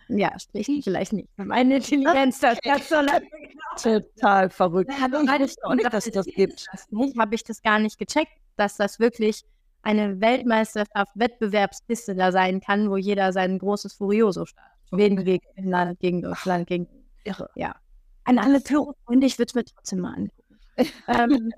Ja, 0.08 0.38
spricht 0.40 0.84
vielleicht 0.84 1.14
nicht 1.14 1.30
meine 1.38 1.78
Intelligenz, 1.78 2.40
das 2.40 2.60
ganz 2.62 2.90
so 2.90 2.96
lange 2.96 3.28
Total 3.82 4.50
verrückt. 4.50 4.92
ja, 5.00 5.38
ich 5.40 5.56
dass 5.90 6.06
es 6.08 6.12
das 6.12 6.26
gibt. 6.26 6.66
habe 7.18 7.36
ich 7.36 7.44
das 7.46 7.62
gar 7.62 7.80
nicht 7.80 7.98
gecheckt, 7.98 8.32
dass 8.58 8.76
das 8.76 9.00
wirklich 9.00 9.44
eine 9.84 10.22
Weltmeisterschaft, 10.22 11.12
Wettbewerbspiste 11.16 12.16
da 12.16 12.32
sein 12.32 12.62
kann, 12.62 12.90
wo 12.90 12.98
jeder 12.98 13.34
sein 13.34 13.60
großes 13.60 13.94
Furioso 13.94 14.46
startet. 14.46 14.72
Schweden 14.90 15.24
gegen 15.24 15.46
Finnland, 15.56 16.00
gegen 16.00 16.22
Deutschland, 16.22 16.68
gegen. 16.68 16.88
Irre. 17.24 17.50
Ja. 17.56 17.76
An 18.24 18.40
alle 18.40 18.60
Pyro-Freunde, 18.60 19.28
ich 19.28 19.38
würde 19.38 19.50
es 19.50 19.56
mir 19.56 19.66
trotzdem 19.66 20.00
mal 20.00 20.14
angucken. 20.14 20.60
ähm, 21.08 21.52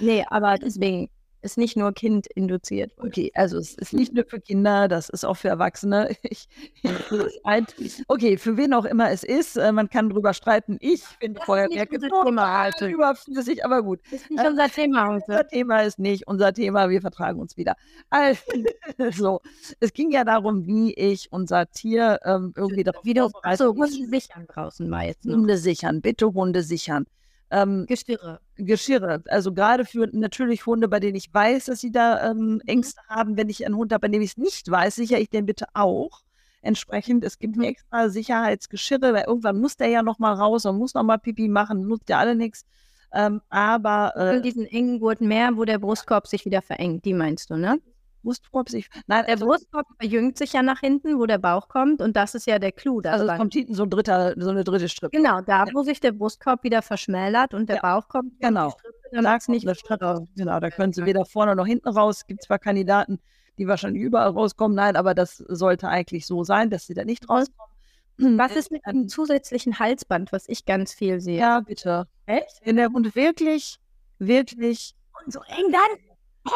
nee, 0.00 0.24
aber 0.28 0.56
deswegen 0.56 1.08
ist 1.44 1.58
nicht 1.58 1.76
nur 1.76 1.92
Kind 1.92 2.26
induziert. 2.26 2.92
Okay, 2.98 3.30
also 3.34 3.58
es 3.58 3.74
ist 3.74 3.92
nicht 3.92 4.14
nur 4.14 4.24
für 4.24 4.40
Kinder, 4.40 4.88
das 4.88 5.08
ist 5.08 5.24
auch 5.24 5.36
für 5.36 5.48
Erwachsene. 5.48 6.16
Ich, 6.24 6.48
okay, 8.08 8.38
für 8.38 8.56
wen 8.56 8.72
auch 8.72 8.84
immer 8.84 9.10
es 9.10 9.22
ist, 9.22 9.56
äh, 9.56 9.72
man 9.72 9.88
kann 9.88 10.10
drüber 10.10 10.32
streiten. 10.32 10.78
Ich 10.80 11.02
finde 11.02 11.40
Feuerwerke 11.42 11.98
total 11.98 12.72
überflüssig, 12.80 13.64
aber 13.64 13.82
gut. 13.82 14.00
Das 14.10 14.22
ist 14.22 14.30
nicht 14.30 14.44
unser 14.44 14.68
Thema 14.68 15.08
heute. 15.08 15.24
Unser 15.28 15.46
Thema 15.48 15.80
ist 15.82 15.98
nicht 15.98 16.26
unser 16.26 16.52
Thema, 16.52 16.88
wir 16.88 17.00
vertragen 17.00 17.40
uns 17.40 17.56
wieder. 17.56 17.76
Also, 18.10 19.40
es 19.80 19.92
ging 19.92 20.10
ja 20.10 20.24
darum, 20.24 20.66
wie 20.66 20.94
ich 20.94 21.30
unser 21.30 21.70
Tier 21.70 22.18
ähm, 22.24 22.52
irgendwie 22.56 22.84
darauf 22.84 23.04
Wieder 23.04 23.30
so, 23.56 23.74
Hunde 23.74 23.88
sichern 23.88 24.46
draußen 24.46 24.90
war 24.90 25.04
jetzt 25.04 25.24
noch. 25.24 25.34
Hunde 25.34 25.58
sichern, 25.58 26.00
bitte 26.00 26.32
Hunde 26.32 26.62
sichern. 26.62 27.06
Ähm, 27.50 27.84
Gestirre. 27.86 28.40
Geschirre. 28.56 29.22
Also 29.28 29.52
gerade 29.52 29.84
für 29.84 30.08
natürlich 30.12 30.66
Hunde, 30.66 30.88
bei 30.88 31.00
denen 31.00 31.16
ich 31.16 31.32
weiß, 31.32 31.66
dass 31.66 31.80
sie 31.80 31.92
da 31.92 32.30
ähm, 32.30 32.60
Ängste 32.66 33.00
haben, 33.08 33.36
wenn 33.36 33.48
ich 33.48 33.64
einen 33.64 33.76
Hund 33.76 33.92
habe, 33.92 34.02
bei 34.02 34.08
dem 34.08 34.22
ich 34.22 34.30
es 34.30 34.36
nicht 34.36 34.70
weiß, 34.70 34.94
sichere 34.96 35.20
ich 35.20 35.30
den 35.30 35.46
bitte 35.46 35.66
auch. 35.74 36.22
Entsprechend, 36.62 37.24
es 37.24 37.38
gibt 37.38 37.56
Mhm. 37.56 37.64
extra 37.64 38.08
Sicherheitsgeschirre, 38.08 39.12
weil 39.12 39.24
irgendwann 39.26 39.60
muss 39.60 39.76
der 39.76 39.88
ja 39.88 40.02
noch 40.02 40.18
mal 40.18 40.32
raus 40.32 40.64
und 40.64 40.78
muss 40.78 40.94
noch 40.94 41.02
mal 41.02 41.18
Pipi 41.18 41.48
machen, 41.48 41.86
nutzt 41.86 42.08
ja 42.08 42.18
alle 42.18 42.34
nichts. 42.34 42.64
Ähm, 43.12 43.42
aber 43.50 44.16
äh, 44.16 44.40
diesen 44.40 44.66
engen 44.66 44.98
Gurt 44.98 45.20
mehr, 45.20 45.56
wo 45.56 45.64
der 45.64 45.78
Brustkorb 45.78 46.26
sich 46.26 46.44
wieder 46.46 46.62
verengt, 46.62 47.04
die 47.04 47.12
meinst 47.14 47.50
du, 47.50 47.56
ne? 47.56 47.78
Brustkorb 48.24 48.68
sich. 48.68 48.88
Nein, 49.06 49.24
Der 49.26 49.34
also, 49.34 49.46
Brustkorb 49.46 49.86
verjüngt 49.98 50.36
sich 50.38 50.52
ja 50.54 50.62
nach 50.62 50.80
hinten, 50.80 51.18
wo 51.18 51.26
der 51.26 51.38
Bauch 51.38 51.68
kommt 51.68 52.00
und 52.02 52.16
das 52.16 52.34
ist 52.34 52.46
ja 52.46 52.58
der 52.58 52.72
Clou 52.72 53.00
also 53.04 53.26
es 53.26 53.38
kommt 53.38 53.52
hinten 53.54 53.74
so 53.74 53.84
ein 53.84 53.90
dritter, 53.90 54.34
so 54.36 54.50
eine 54.50 54.64
dritte 54.64 54.88
Strippe. 54.88 55.16
genau, 55.16 55.40
da 55.42 55.66
wo 55.72 55.82
sich 55.84 56.00
der 56.00 56.12
Brustkorb 56.12 56.64
wieder 56.64 56.82
verschmälert 56.82 57.54
und 57.54 57.68
der 57.68 57.76
Ja, 57.76 57.82
Bauch 57.82 58.08
kommt, 58.08 58.32
genau. 58.40 58.70
Strippe 58.70 58.94
da 59.12 59.22
Da 59.22 59.38
nicht 59.52 59.66
raus. 60.02 60.26
Genau, 60.36 60.58
da 60.58 60.70
können 60.70 60.92
sie 60.92 61.04
weder 61.06 61.24
vorne 61.24 61.54
noch 61.54 61.66
hinten 61.66 61.88
raus. 61.88 62.26
Gibt 62.26 62.42
zwar 62.42 62.58
Kandidaten, 62.58 63.20
die 63.58 63.68
wahrscheinlich 63.68 64.02
überall 64.02 64.30
rauskommen, 64.30 64.74
nein, 64.74 64.96
aber 64.96 65.14
das 65.14 65.36
sollte 65.36 65.88
eigentlich 65.88 66.26
so 66.26 66.42
sein, 66.42 66.70
dass 66.70 66.86
sie 66.86 66.94
da 66.94 67.04
nicht 67.04 67.28
rauskommen. 67.28 68.38
Was 68.38 68.56
ist 68.56 68.70
mit 68.72 68.84
einem 68.86 69.08
zusätzlichen 69.08 69.78
Halsband, 69.78 70.32
was 70.32 70.48
ich 70.48 70.64
ganz 70.64 70.92
viel 70.94 71.20
sehe? 71.20 71.38
Ja, 71.38 71.60
bitte. 71.60 72.08
Echt? 72.26 72.60
Der 72.66 72.88
Hund 72.88 73.14
wirklich, 73.14 73.78
wirklich 74.18 74.94
Und 75.24 75.32
so 75.32 75.40
eng 75.42 75.70
dann? 75.72 76.52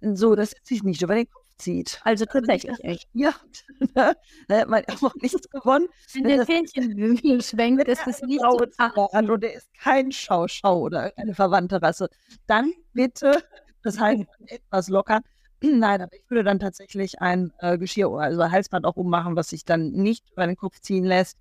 So, 0.00 0.34
dass 0.34 0.52
er 0.52 0.60
sich 0.62 0.82
nicht 0.82 1.02
über 1.02 1.14
den 1.14 1.28
Kopf 1.30 1.44
zieht. 1.58 2.00
Also 2.04 2.24
tatsächlich 2.24 2.82
echt. 2.82 3.08
Ja, 3.12 3.34
da 3.94 4.14
hat 4.50 4.68
man 4.68 4.84
auch 5.02 5.14
nichts 5.16 5.48
gewonnen. 5.50 5.88
Wenn 6.14 6.24
der 6.24 6.38
das- 6.38 6.46
Fähnchen 6.46 7.40
schwenkt, 7.42 7.86
ist 7.88 8.06
es 8.06 8.22
nicht 8.22 8.40
so. 8.40 8.58
An 8.78 9.40
der 9.40 9.54
ist 9.54 9.68
kein 9.74 10.10
Schau-Schau 10.10 10.80
oder 10.80 11.12
eine 11.16 11.34
verwandte 11.34 11.80
Rasse. 11.82 12.08
Dann 12.46 12.72
bitte, 12.92 13.42
das 13.82 13.98
heißt 13.98 14.24
etwas 14.46 14.88
locker. 14.88 15.20
Nein, 15.62 16.00
aber 16.00 16.14
ich 16.14 16.28
würde 16.30 16.44
dann 16.44 16.58
tatsächlich 16.58 17.20
ein 17.20 17.52
äh, 17.58 17.76
Geschirr, 17.76 18.18
also 18.18 18.40
ein 18.40 18.50
Halsband 18.50 18.86
auch 18.86 18.96
ummachen, 18.96 19.36
was 19.36 19.50
sich 19.50 19.64
dann 19.64 19.90
nicht 19.90 20.30
über 20.32 20.46
den 20.46 20.56
Kopf 20.56 20.80
ziehen 20.80 21.04
lässt. 21.04 21.36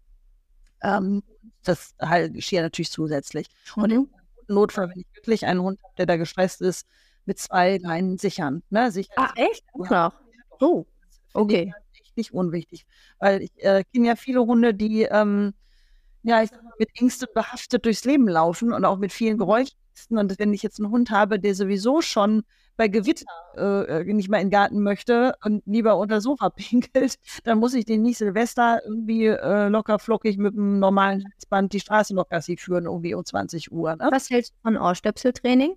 Ähm, 0.81 1.23
das 1.63 1.93
halt 1.99 2.33
Geschirr 2.33 2.61
natürlich 2.61 2.91
zusätzlich. 2.91 3.47
Und 3.75 3.91
im 3.91 4.09
Notfall, 4.47 4.89
wenn 4.89 4.99
ich 4.99 5.07
wirklich 5.15 5.45
einen 5.45 5.61
Hund 5.61 5.79
habe, 5.83 5.93
der 5.97 6.05
da 6.05 6.17
gestresst 6.17 6.61
ist, 6.61 6.85
mit 7.29 7.37
zwei 7.37 7.77
Leinen 7.77 8.17
sichern. 8.17 8.63
Ne? 8.71 8.91
Sicher, 8.91 9.13
Ah, 9.15 9.31
echt? 9.35 9.63
Auch 9.73 9.89
Ja. 9.91 10.13
noch? 10.59 10.59
Oh, 10.67 10.85
okay. 11.33 11.71
halt 11.71 11.83
echt 12.01 12.17
nicht 12.17 12.33
unwichtig. 12.33 12.87
Weil 13.19 13.43
ich 13.43 13.51
äh, 13.63 13.83
kenne 13.93 14.07
ja 14.07 14.15
viele 14.15 14.41
Hunde, 14.41 14.73
die 14.73 15.03
ähm, 15.03 15.53
ja, 16.23 16.41
ich 16.41 16.49
sag 16.49 16.63
mal, 16.63 16.73
mit 16.79 16.89
Ängsten 16.99 17.27
behaftet 17.35 17.85
durchs 17.85 18.03
Leben 18.03 18.27
laufen 18.27 18.73
und 18.73 18.83
auch 18.83 18.97
mit 18.97 19.13
vielen 19.13 19.37
Geräuschängsten. 19.37 20.17
Und 20.17 20.39
wenn 20.39 20.53
ich 20.55 20.63
jetzt 20.63 20.79
einen 20.79 20.91
Hund 20.91 21.11
habe, 21.11 21.39
der 21.39 21.53
sowieso 21.53 22.01
schon 22.01 22.41
bei 22.77 22.87
Gewitter 22.87 23.25
äh, 23.55 24.01
äh, 24.01 24.13
nicht 24.13 24.27
mehr 24.29 24.39
in 24.41 24.47
den 24.47 24.51
Garten 24.51 24.81
möchte 24.81 25.35
und 25.45 25.61
lieber 25.67 25.97
unter 25.97 26.19
Sofa 26.19 26.49
pinkelt, 26.55 27.15
dann 27.43 27.59
muss 27.59 27.75
ich 27.75 27.85
den 27.85 28.01
nicht 28.01 28.17
Silvester 28.17 28.81
irgendwie 28.83 29.27
äh, 29.27 29.67
locker 29.67 29.99
flockig 29.99 30.37
mit 30.39 30.53
einem 30.53 30.79
normalen 30.79 31.23
Halsband 31.31 31.73
die 31.73 31.79
Straße 31.79 32.15
noch 32.15 32.27
Gassi 32.27 32.57
führen, 32.57 32.85
irgendwie 32.85 33.13
um 33.13 33.23
20 33.23 33.71
Uhr. 33.71 33.95
Ne? 33.95 34.09
Was 34.11 34.31
hältst 34.31 34.53
du 34.53 34.57
von 34.63 34.77
Ohrstöpseltraining? 34.77 35.75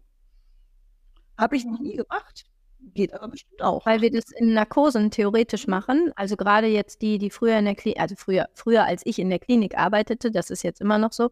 Habe 1.43 1.57
ich 1.57 1.65
noch 1.65 1.81
nie 1.81 1.97
gemacht. 1.97 2.45
Geht 2.95 3.13
aber 3.15 3.29
bestimmt 3.29 3.63
auch. 3.63 3.85
Weil 3.85 4.01
wir 4.01 4.11
das 4.11 4.31
in 4.37 4.55
Narkosen 4.55 5.11
theoretisch 5.11 5.67
machen. 5.67 6.13
Also 6.15 6.37
gerade 6.37 6.67
jetzt 6.67 7.03
die, 7.03 7.19
die 7.19 7.31
früher 7.31 7.59
in 7.59 7.65
der 7.65 7.75
Klinik, 7.75 8.01
also 8.01 8.15
früher, 8.17 8.49
früher 8.55 8.85
als 8.85 9.03
ich 9.05 9.19
in 9.19 9.29
der 9.29 9.39
Klinik 9.39 9.77
arbeitete, 9.77 10.31
das 10.31 10.51
ist 10.51 10.63
jetzt 10.63 10.81
immer 10.81 10.99
noch 10.99 11.13
so, 11.13 11.31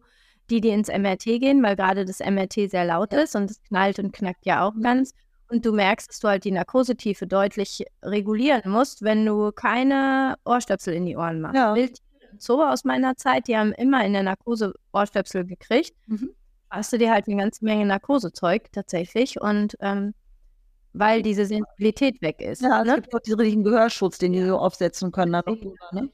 die, 0.49 0.59
die 0.59 0.69
ins 0.69 0.89
MRT 0.89 1.23
gehen, 1.23 1.63
weil 1.63 1.75
gerade 1.75 2.03
das 2.03 2.19
MRT 2.19 2.71
sehr 2.71 2.85
laut 2.85 3.13
ist 3.13 3.35
und 3.35 3.49
es 3.49 3.61
knallt 3.63 3.99
und 3.99 4.11
knackt 4.11 4.45
ja 4.45 4.65
auch 4.67 4.73
ganz. 4.81 5.13
Und 5.49 5.65
du 5.65 5.71
merkst, 5.71 6.09
dass 6.09 6.19
du 6.19 6.27
halt 6.27 6.45
die 6.45 6.51
Narkosetiefe 6.51 7.27
deutlich 7.27 7.85
regulieren 8.03 8.71
musst, 8.71 9.01
wenn 9.01 9.25
du 9.25 9.51
keine 9.51 10.35
Ohrstöpsel 10.45 10.93
in 10.93 11.05
die 11.05 11.15
Ohren 11.15 11.41
machst. 11.41 11.55
Ja. 11.55 11.75
Wildtiere 11.75 12.31
im 12.31 12.39
Zoo 12.39 12.61
aus 12.61 12.83
meiner 12.85 13.15
Zeit, 13.15 13.47
die 13.47 13.57
haben 13.57 13.73
immer 13.73 14.05
in 14.05 14.13
der 14.13 14.23
Narkose 14.23 14.73
Ohrstöpsel 14.93 15.45
gekriegt. 15.45 15.93
Mhm. 16.07 16.31
Hast 16.71 16.93
du 16.93 16.97
dir 16.97 17.11
halt 17.11 17.27
eine 17.27 17.37
ganze 17.37 17.63
Menge 17.65 17.85
Narkosezeug 17.85 18.71
tatsächlich 18.71 19.39
und 19.39 19.75
ähm, 19.81 20.13
weil 20.93 21.21
diese 21.21 21.45
Sensibilität 21.45 22.21
weg 22.21 22.41
ist. 22.41 22.61
Ja, 22.61 22.81
es 22.81 22.87
ne? 22.87 22.95
gibt 22.95 23.13
auch 23.13 23.19
diesen 23.19 23.39
richtigen 23.39 23.63
Gehörschutz, 23.63 24.17
den 24.17 24.33
die 24.33 24.43
so 24.43 24.57
aufsetzen 24.57 25.11
können. 25.11 25.31
Ne? 25.91 26.09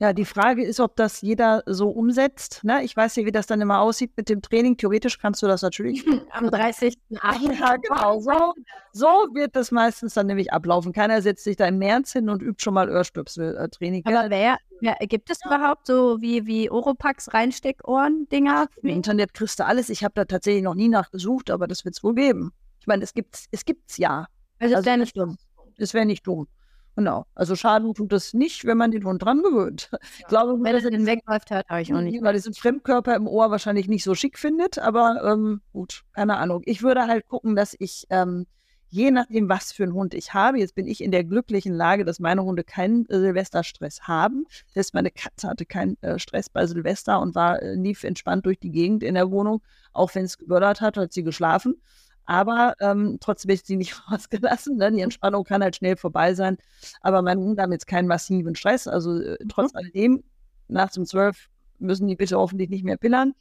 Ja, 0.00 0.12
die 0.12 0.24
Frage 0.24 0.64
ist, 0.64 0.78
ob 0.78 0.94
das 0.94 1.22
jeder 1.22 1.64
so 1.66 1.88
umsetzt. 1.88 2.62
Ne? 2.62 2.84
Ich 2.84 2.96
weiß 2.96 3.16
ja, 3.16 3.24
wie 3.24 3.32
das 3.32 3.46
dann 3.46 3.60
immer 3.60 3.80
aussieht 3.80 4.12
mit 4.16 4.28
dem 4.28 4.42
Training. 4.42 4.76
Theoretisch 4.76 5.18
kannst 5.18 5.42
du 5.42 5.48
das 5.48 5.62
natürlich. 5.62 6.06
Am 6.30 6.46
30.08. 6.46 7.58
ja, 7.60 7.76
genau. 7.82 8.20
So, 8.20 8.54
so 8.92 9.06
wird 9.34 9.56
das 9.56 9.72
meistens 9.72 10.14
dann 10.14 10.28
nämlich 10.28 10.52
ablaufen. 10.52 10.92
Keiner 10.92 11.20
setzt 11.20 11.42
sich 11.42 11.56
da 11.56 11.66
im 11.66 11.78
März 11.78 12.12
hin 12.12 12.28
und 12.28 12.42
übt 12.42 12.62
schon 12.62 12.74
mal 12.74 12.88
Ohrstöpsel-Training. 12.88 14.04
Aber 14.06 14.30
wer, 14.30 14.58
wer, 14.80 14.94
gibt 15.08 15.30
es 15.30 15.44
überhaupt 15.44 15.88
so 15.88 16.20
wie, 16.20 16.46
wie 16.46 16.70
Oropax 16.70 17.34
Reinsteckohren-Dinger? 17.34 18.68
Im 18.82 18.88
Internet 18.88 19.34
kriegst 19.34 19.58
du 19.58 19.66
alles. 19.66 19.90
Ich 19.90 20.04
habe 20.04 20.12
da 20.14 20.24
tatsächlich 20.24 20.62
noch 20.62 20.76
nie 20.76 20.88
nachgesucht, 20.88 21.50
aber 21.50 21.66
das 21.66 21.84
wird 21.84 21.96
es 21.96 22.04
wohl 22.04 22.14
geben. 22.14 22.52
Ich 22.80 22.86
meine, 22.86 23.02
es 23.02 23.14
gibt 23.14 23.36
es 23.50 23.64
gibt's 23.64 23.96
ja. 23.96 24.26
Also, 24.60 24.74
Also 24.74 24.76
das 24.76 24.86
wäre 24.86 24.98
nicht 24.98 25.16
dumm. 25.16 25.38
Es 25.76 25.92
wäre 25.92 26.06
nicht 26.06 26.24
dumm. 26.26 26.46
Genau. 26.98 27.26
Also 27.36 27.54
Schaden 27.54 27.94
tut 27.94 28.12
es 28.12 28.34
nicht, 28.34 28.64
wenn 28.64 28.76
man 28.76 28.90
den 28.90 29.04
Hund 29.04 29.22
dran 29.22 29.40
gewöhnt. 29.40 29.88
Ich 30.18 30.26
glaube, 30.26 30.58
Wenn 30.60 30.74
er 30.74 30.90
den 30.90 31.06
wegläuft, 31.06 31.48
hört 31.48 31.68
habe 31.68 31.80
ich 31.80 31.94
auch 31.94 32.00
nicht. 32.00 32.20
weil 32.24 32.32
diesen 32.34 32.54
Fremdkörper 32.54 33.14
im 33.14 33.28
Ohr 33.28 33.52
wahrscheinlich 33.52 33.86
nicht 33.86 34.02
so 34.02 34.16
schick 34.16 34.36
findet, 34.36 34.80
aber 34.80 35.22
ähm, 35.24 35.60
gut, 35.72 36.02
keine 36.12 36.38
Ahnung. 36.38 36.62
Ich 36.64 36.82
würde 36.82 37.06
halt 37.06 37.28
gucken, 37.28 37.54
dass 37.54 37.76
ich, 37.78 38.06
ähm, 38.10 38.48
je 38.88 39.12
nachdem, 39.12 39.48
was 39.48 39.70
für 39.70 39.84
einen 39.84 39.94
Hund 39.94 40.12
ich 40.12 40.34
habe, 40.34 40.58
jetzt 40.58 40.74
bin 40.74 40.88
ich 40.88 41.00
in 41.00 41.12
der 41.12 41.22
glücklichen 41.22 41.72
Lage, 41.72 42.04
dass 42.04 42.18
meine 42.18 42.42
Hunde 42.42 42.64
keinen 42.64 43.08
äh, 43.10 43.20
Silvesterstress 43.20 44.00
haben. 44.08 44.46
Das 44.74 44.86
heißt, 44.86 44.94
meine 44.94 45.12
Katze 45.12 45.46
hatte 45.46 45.66
keinen 45.66 46.02
äh, 46.02 46.18
Stress 46.18 46.50
bei 46.50 46.66
Silvester 46.66 47.20
und 47.20 47.36
war, 47.36 47.62
äh, 47.62 47.74
lief 47.76 48.02
entspannt 48.02 48.44
durch 48.44 48.58
die 48.58 48.72
Gegend 48.72 49.04
in 49.04 49.14
der 49.14 49.30
Wohnung, 49.30 49.62
auch 49.92 50.12
wenn 50.16 50.24
es 50.24 50.36
gebördert 50.36 50.80
hat, 50.80 50.96
hat 50.96 51.12
sie 51.12 51.22
geschlafen. 51.22 51.76
Aber 52.28 52.74
ähm, 52.80 53.16
trotzdem 53.20 53.50
ist 53.52 53.66
sie 53.66 53.76
nicht 53.76 53.98
rausgelassen. 54.12 54.76
Ne? 54.76 54.92
Die 54.92 55.00
Entspannung 55.00 55.44
kann 55.44 55.62
halt 55.62 55.76
schnell 55.76 55.96
vorbei 55.96 56.34
sein. 56.34 56.58
Aber 57.00 57.22
meine 57.22 57.40
Hunde 57.40 57.62
haben 57.62 57.72
jetzt 57.72 57.86
keinen 57.86 58.06
massiven 58.06 58.54
Stress. 58.54 58.86
Also 58.86 59.18
äh, 59.18 59.38
trotz 59.48 59.74
alledem, 59.74 60.22
nachts 60.68 60.98
um 60.98 61.06
zwölf 61.06 61.48
müssen 61.78 62.06
die 62.06 62.16
bitte 62.16 62.36
hoffentlich 62.36 62.68
nicht 62.68 62.84
mehr 62.84 62.98
pillern. 62.98 63.32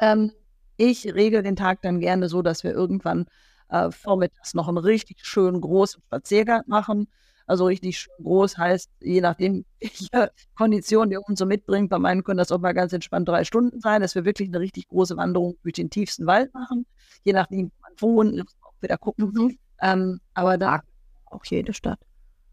Ähm, 0.00 0.32
ich 0.76 1.14
regel 1.14 1.44
den 1.44 1.54
Tag 1.54 1.80
dann 1.82 2.00
gerne 2.00 2.28
so, 2.28 2.42
dass 2.42 2.64
wir 2.64 2.72
irgendwann 2.72 3.26
äh, 3.68 3.92
vormittags 3.92 4.52
noch 4.54 4.66
einen 4.66 4.78
richtig 4.78 5.24
schönen 5.24 5.60
großen 5.60 6.02
Spaziergang 6.02 6.64
machen. 6.66 7.06
Also 7.46 7.66
richtig 7.66 7.98
schön 8.00 8.24
groß 8.24 8.58
heißt, 8.58 8.90
je 9.00 9.20
nachdem, 9.20 9.64
welche 9.80 10.32
Kondition 10.56 11.08
der 11.10 11.20
Hund 11.20 11.38
so 11.38 11.46
mitbringt, 11.46 11.90
bei 11.90 12.00
meinen 12.00 12.24
können 12.24 12.38
das 12.38 12.50
auch 12.50 12.58
mal 12.58 12.72
ganz 12.72 12.92
entspannt 12.92 13.28
drei 13.28 13.44
Stunden 13.44 13.80
sein, 13.80 14.02
dass 14.02 14.16
wir 14.16 14.24
wirklich 14.24 14.48
eine 14.48 14.58
richtig 14.58 14.88
große 14.88 15.16
Wanderung 15.16 15.56
durch 15.62 15.74
den 15.74 15.88
tiefsten 15.88 16.26
Wald 16.26 16.52
machen. 16.52 16.84
Je 17.22 17.32
nachdem, 17.32 17.70
wo 17.98 18.16
man 18.22 18.32
wohnt, 18.32 18.36
muss 18.44 18.56
man 18.60 18.68
auch 18.70 18.82
wieder 18.82 18.98
gucken. 18.98 19.58
Ähm, 19.80 20.20
aber 20.34 20.58
da 20.58 20.82
Auch 21.26 21.44
jede 21.46 21.72
Stadt. 21.72 21.98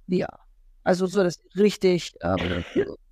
ja. 0.07 0.27
Also 0.83 1.05
so 1.05 1.21
das 1.23 1.39
richtig 1.55 2.13
ähm, 2.21 2.63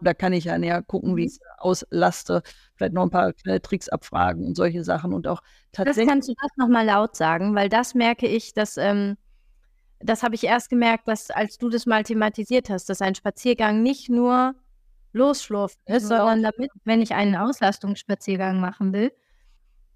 da 0.00 0.14
kann 0.14 0.32
ich 0.32 0.44
ja 0.44 0.56
näher 0.56 0.82
gucken, 0.82 1.16
wie 1.16 1.24
ich 1.24 1.32
es 1.32 1.40
auslaste, 1.58 2.42
vielleicht 2.74 2.94
noch 2.94 3.02
ein 3.02 3.10
paar 3.10 3.32
kleine 3.32 3.60
Tricks 3.60 3.88
abfragen 3.88 4.46
und 4.46 4.54
solche 4.56 4.84
Sachen 4.84 5.12
und 5.12 5.26
auch 5.26 5.42
Das 5.72 5.72
tatsächlich. 5.72 6.08
kannst 6.08 6.28
du 6.28 6.34
das 6.40 6.50
nochmal 6.56 6.86
laut 6.86 7.16
sagen, 7.16 7.54
weil 7.54 7.68
das 7.68 7.94
merke 7.94 8.26
ich, 8.28 8.54
dass, 8.54 8.76
ähm, 8.76 9.16
das 9.98 10.22
habe 10.22 10.34
ich 10.36 10.44
erst 10.44 10.70
gemerkt, 10.70 11.08
dass, 11.08 11.30
als 11.30 11.58
du 11.58 11.68
das 11.70 11.86
mal 11.86 12.04
thematisiert 12.04 12.70
hast, 12.70 12.88
dass 12.88 13.02
ein 13.02 13.14
Spaziergang 13.14 13.82
nicht 13.82 14.08
nur 14.08 14.54
losschlurfen 15.12 15.80
ist, 15.86 16.04
Mhm. 16.04 16.08
sondern 16.08 16.42
damit, 16.42 16.70
wenn 16.84 17.02
ich 17.02 17.14
einen 17.14 17.34
Auslastungsspaziergang 17.36 18.60
machen 18.60 18.92
will, 18.92 19.12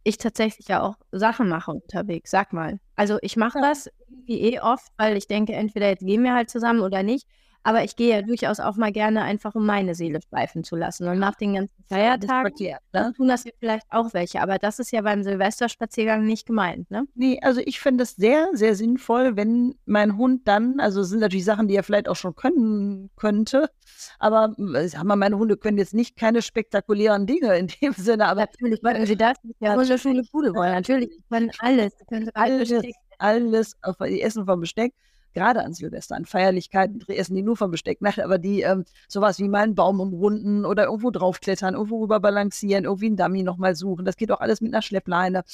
ich 0.05 0.19
tatsächlich 0.19 0.69
ja 0.69 0.83
auch 0.83 0.95
Sachen 1.13 1.49
mache 1.49 1.71
unterwegs, 1.71 2.31
sag 2.31 2.53
mal. 2.53 2.79
Also 2.97 3.19
ich 3.23 3.37
mache 3.37 3.61
das 3.61 3.89
irgendwie 4.09 4.41
eh 4.41 4.61
oft, 4.61 4.89
weil 4.97 5.17
ich 5.17 5.27
denke, 5.27 5.53
entweder 5.55 5.89
jetzt 5.89 6.05
gehen 6.05 6.23
wir 6.25 6.35
halt 6.35 6.51
zusammen 6.51 6.81
oder 6.81 7.03
nicht. 7.03 7.27
Aber 7.63 7.85
ich 7.85 7.95
gehe 7.97 8.11
ja 8.11 8.23
durchaus 8.23 8.59
auch 8.59 8.77
mal 8.77 8.93
gerne 8.93 9.23
einfach, 9.23 9.55
um 9.55 9.67
meine 9.67 9.95
Seele 9.95 10.21
schweifen 10.29 10.65
zu 10.65 10.77
lassen. 10.77 11.07
Und 11.09 11.19
nach 11.19 11.35
den 11.35 11.55
ganzen 11.55 11.85
Feiertagen 11.89 12.57
verkehrt, 12.57 12.83
ne? 12.93 13.13
tun 13.17 13.29
das 13.29 13.45
ja 13.45 13.53
vielleicht 13.59 13.87
auch 13.91 14.15
welche. 14.15 14.41
Aber 14.41 14.59
das 14.59 14.79
ist 14.79 14.93
ja 14.93 15.03
beim 15.03 15.23
Silvesterspaziergang 15.23 16.25
nicht 16.25 16.47
gemeint, 16.47 16.91
ne? 16.91 17.05
Nee, 17.15 17.39
also 17.43 17.61
ich 17.65 17.81
finde 17.81 18.05
es 18.05 18.17
sehr, 18.17 18.49
sehr 18.53 18.75
sinnvoll, 18.75 19.37
wenn 19.37 19.75
mein 19.85 20.17
Hund 20.17 20.49
dann, 20.49 20.81
also 20.81 21.03
es 21.03 21.11
sind 21.11 21.21
natürlich 21.21 21.45
Sachen, 21.45 21.69
die 21.69 21.77
er 21.77 21.83
vielleicht 21.83 22.09
auch 22.09 22.17
schon 22.17 22.35
können 22.35 23.11
könnte, 23.17 23.71
aber 24.19 24.55
sag 24.87 25.05
mal, 25.05 25.17
meine 25.17 25.37
Hunde 25.37 25.57
können 25.57 25.79
jetzt 25.79 25.95
nicht 25.95 26.17
keine 26.17 26.43
spektakulären 26.43 27.27
Dinge 27.27 27.57
in 27.59 27.69
dem 27.83 27.93
Sinne, 27.93 28.27
aber 28.27 28.43
Natürlich 28.43 28.83
können 28.83 29.07
sie 29.07 29.17
das. 29.17 29.37
Ja, 29.61 29.75
Hundeschule, 29.75 30.23
Bude 30.33 30.55
wollen. 30.55 30.73
Natürlich, 30.73 31.11
sie 31.13 31.23
können 31.31 31.51
alles. 31.59 31.93
Sie 31.99 32.05
können 32.07 32.31
Alles. 32.35 32.73
Alles, 33.19 33.77
auf, 33.83 33.97
die 33.99 34.23
essen 34.23 34.47
vom 34.47 34.61
Besteck, 34.61 34.95
gerade 35.35 35.65
an 35.65 35.73
Silvester, 35.73 36.17
an 36.17 36.25
Feierlichkeiten, 36.25 37.03
essen 37.09 37.35
die 37.35 37.43
nur 37.43 37.57
vom 37.57 37.71
Besteck, 37.71 38.01
Nein, 38.01 38.21
aber 38.23 38.39
die 38.39 38.63
ähm, 38.63 38.85
sowas 39.09 39.39
wie 39.39 39.49
mal 39.49 39.63
einen 39.63 39.75
Baum 39.75 40.01
umrunden 40.01 40.65
oder 40.65 40.85
irgendwo 40.85 41.11
draufklettern, 41.11 41.75
irgendwo 41.75 42.01
rüber 42.01 42.21
balancieren, 42.21 42.85
irgendwie 42.85 43.07
einen 43.07 43.17
Dummy 43.17 43.43
nochmal 43.43 43.75
suchen, 43.75 44.05
das 44.05 44.17
geht 44.17 44.31
auch 44.33 44.41
alles 44.41 44.61
mit 44.61 44.73
einer 44.73 44.83
Schleppleine. 44.83 45.45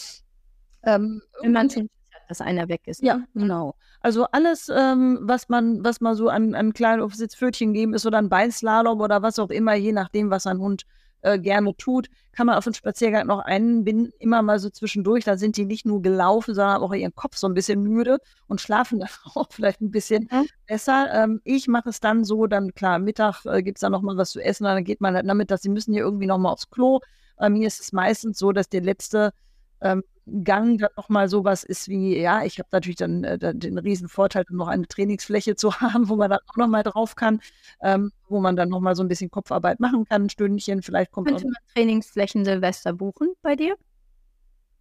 Ähm, 0.83 1.23
Wenn 1.41 1.53
man 1.53 1.71
schon 1.71 1.83
Schiss 1.85 2.15
hat, 2.15 2.31
dass 2.31 2.41
einer 2.41 2.69
weg 2.69 2.83
ist. 2.87 3.03
ja, 3.03 3.17
ne? 3.17 3.29
genau. 3.35 3.75
Also 4.01 4.27
alles, 4.31 4.71
ähm, 4.75 5.19
was 5.23 5.49
man, 5.49 5.85
was 5.85 6.01
man 6.01 6.15
so 6.15 6.29
an, 6.29 6.55
an 6.55 6.73
kleinen 6.73 7.03
Aufsitzpfötchen 7.03 7.73
geben 7.73 7.95
ist 7.95 8.07
oder 8.07 8.19
ein 8.19 8.29
Beinslalom 8.29 9.01
oder 9.01 9.23
was 9.23 9.39
auch 9.39 9.51
immer, 9.51 9.75
je 9.75 9.93
nachdem, 9.93 10.31
was 10.31 10.47
ein 10.47 10.59
Hund 10.59 10.85
äh, 11.23 11.39
gerne 11.39 11.77
tut, 11.77 12.09
kann 12.33 12.47
man 12.47 12.57
auf 12.57 12.65
den 12.65 12.75
Spaziergang 12.75 13.27
noch 13.27 13.39
einbinden, 13.41 14.13
immer 14.19 14.43
mal 14.43 14.59
so 14.59 14.69
zwischendurch. 14.71 15.25
Da 15.25 15.37
sind 15.37 15.57
die 15.57 15.65
nicht 15.65 15.87
nur 15.87 16.03
gelaufen, 16.03 16.55
sondern 16.55 16.83
auch 16.83 16.93
ihren 16.93 17.15
Kopf 17.15 17.37
so 17.37 17.47
ein 17.49 17.55
bisschen 17.55 17.83
müde 17.83 18.19
und 18.47 18.61
schlafen 18.61 18.99
dann 19.01 19.09
auch 19.35 19.49
vielleicht 19.51 19.81
ein 19.81 19.91
bisschen 19.91 20.29
Mhm. 20.31 20.47
besser. 20.67 21.09
Ähm, 21.13 21.41
ich 21.45 21.69
mache 21.69 21.89
es 21.89 22.01
dann 22.01 22.25
so, 22.25 22.47
dann 22.47 22.75
klar, 22.75 22.99
Mittag 22.99 23.45
äh, 23.47 23.63
gibt 23.63 23.79
es 23.79 23.81
dann 23.81 23.93
noch 23.93 24.03
mal 24.03 24.17
was 24.17 24.31
zu 24.31 24.41
essen, 24.41 24.65
dann 24.65 24.85
geht 24.85 25.01
man 25.01 25.15
halt 25.15 25.29
damit, 25.29 25.51
dass 25.51 25.63
sie 25.63 25.69
müssen 25.71 25.93
hier 25.93 26.03
irgendwie 26.03 26.27
noch 26.27 26.39
mal 26.39 26.51
aufs 26.51 26.71
Klo. 26.71 27.01
Bei 27.37 27.51
mir 27.51 27.67
ist 27.67 27.81
es 27.81 27.93
meistens 27.93 28.39
so, 28.39 28.53
dass 28.53 28.69
der 28.69 28.81
letzte 28.81 29.33
ähm, 29.81 30.03
Gang 30.43 30.81
dann 30.81 30.91
nochmal 30.97 31.29
sowas 31.29 31.63
ist 31.63 31.89
wie, 31.89 32.19
ja, 32.19 32.43
ich 32.45 32.59
habe 32.59 32.69
natürlich 32.73 32.97
dann 32.97 33.23
äh, 33.23 33.55
den 33.55 33.79
riesen 33.79 34.09
Vorteil, 34.09 34.45
noch 34.51 34.67
eine 34.67 34.89
Trainingsfläche 34.89 35.55
zu 35.55 35.73
haben, 35.81 36.09
wo 36.09 36.17
man 36.17 36.31
dann 36.31 36.41
auch 36.49 36.57
nochmal 36.57 36.83
drauf 36.83 37.15
kann, 37.15 37.41
ähm, 37.81 38.11
wo 38.29 38.41
man 38.41 38.57
dann 38.57 38.69
nochmal 38.69 38.97
so 38.97 39.05
ein 39.05 39.09
bisschen 39.09 39.31
Kopfarbeit 39.31 39.79
machen 39.79 40.05
kann, 40.05 40.25
ein 40.25 40.31
Stündchen, 40.31 40.83
vielleicht 40.83 41.13
kommt 41.13 41.29
Könnte 41.29 41.45
man 41.45 41.55
Trainingsflächen 41.75 42.45
Silvester 42.45 42.93
buchen 42.93 43.35
bei 43.43 43.55
dir? 43.55 43.77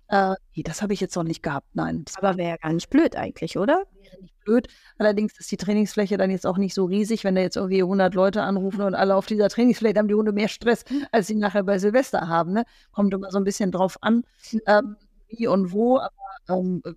Äh, 0.07 0.35
das 0.63 0.81
habe 0.81 0.93
ich 0.93 0.99
jetzt 0.99 1.15
noch 1.15 1.23
nicht 1.23 1.43
gehabt, 1.43 1.67
nein. 1.73 2.05
Aber 2.15 2.37
wäre 2.37 2.49
ja 2.49 2.57
gar 2.57 2.73
nicht 2.73 2.89
blöd 2.89 3.15
eigentlich, 3.15 3.57
oder? 3.57 3.83
Wäre 4.01 4.21
nicht 4.21 4.39
blöd. 4.39 4.67
Allerdings 4.97 5.39
ist 5.39 5.51
die 5.51 5.57
Trainingsfläche 5.57 6.17
dann 6.17 6.29
jetzt 6.29 6.45
auch 6.45 6.57
nicht 6.57 6.73
so 6.73 6.85
riesig, 6.85 7.23
wenn 7.23 7.35
da 7.35 7.41
jetzt 7.41 7.57
irgendwie 7.57 7.81
100 7.81 8.13
Leute 8.13 8.43
anrufen 8.43 8.81
und 8.81 8.95
alle 8.95 9.15
auf 9.15 9.25
dieser 9.25 9.49
Trainingsfläche 9.49 9.97
haben 9.97 10.07
die 10.07 10.13
Hunde 10.13 10.31
mehr 10.31 10.47
Stress, 10.47 10.85
als 11.11 11.27
sie 11.27 11.35
nachher 11.35 11.63
bei 11.63 11.79
Silvester 11.79 12.27
haben. 12.27 12.53
Ne? 12.53 12.65
Kommt 12.91 13.13
immer 13.13 13.31
so 13.31 13.37
ein 13.37 13.43
bisschen 13.43 13.71
drauf 13.71 13.97
an. 14.01 14.23
Ähm, 14.67 14.95
wie 15.27 15.47
und 15.47 15.71
wo, 15.71 15.97
aber 15.97 16.11
ähm, 16.49 16.81
äh, 16.85 16.93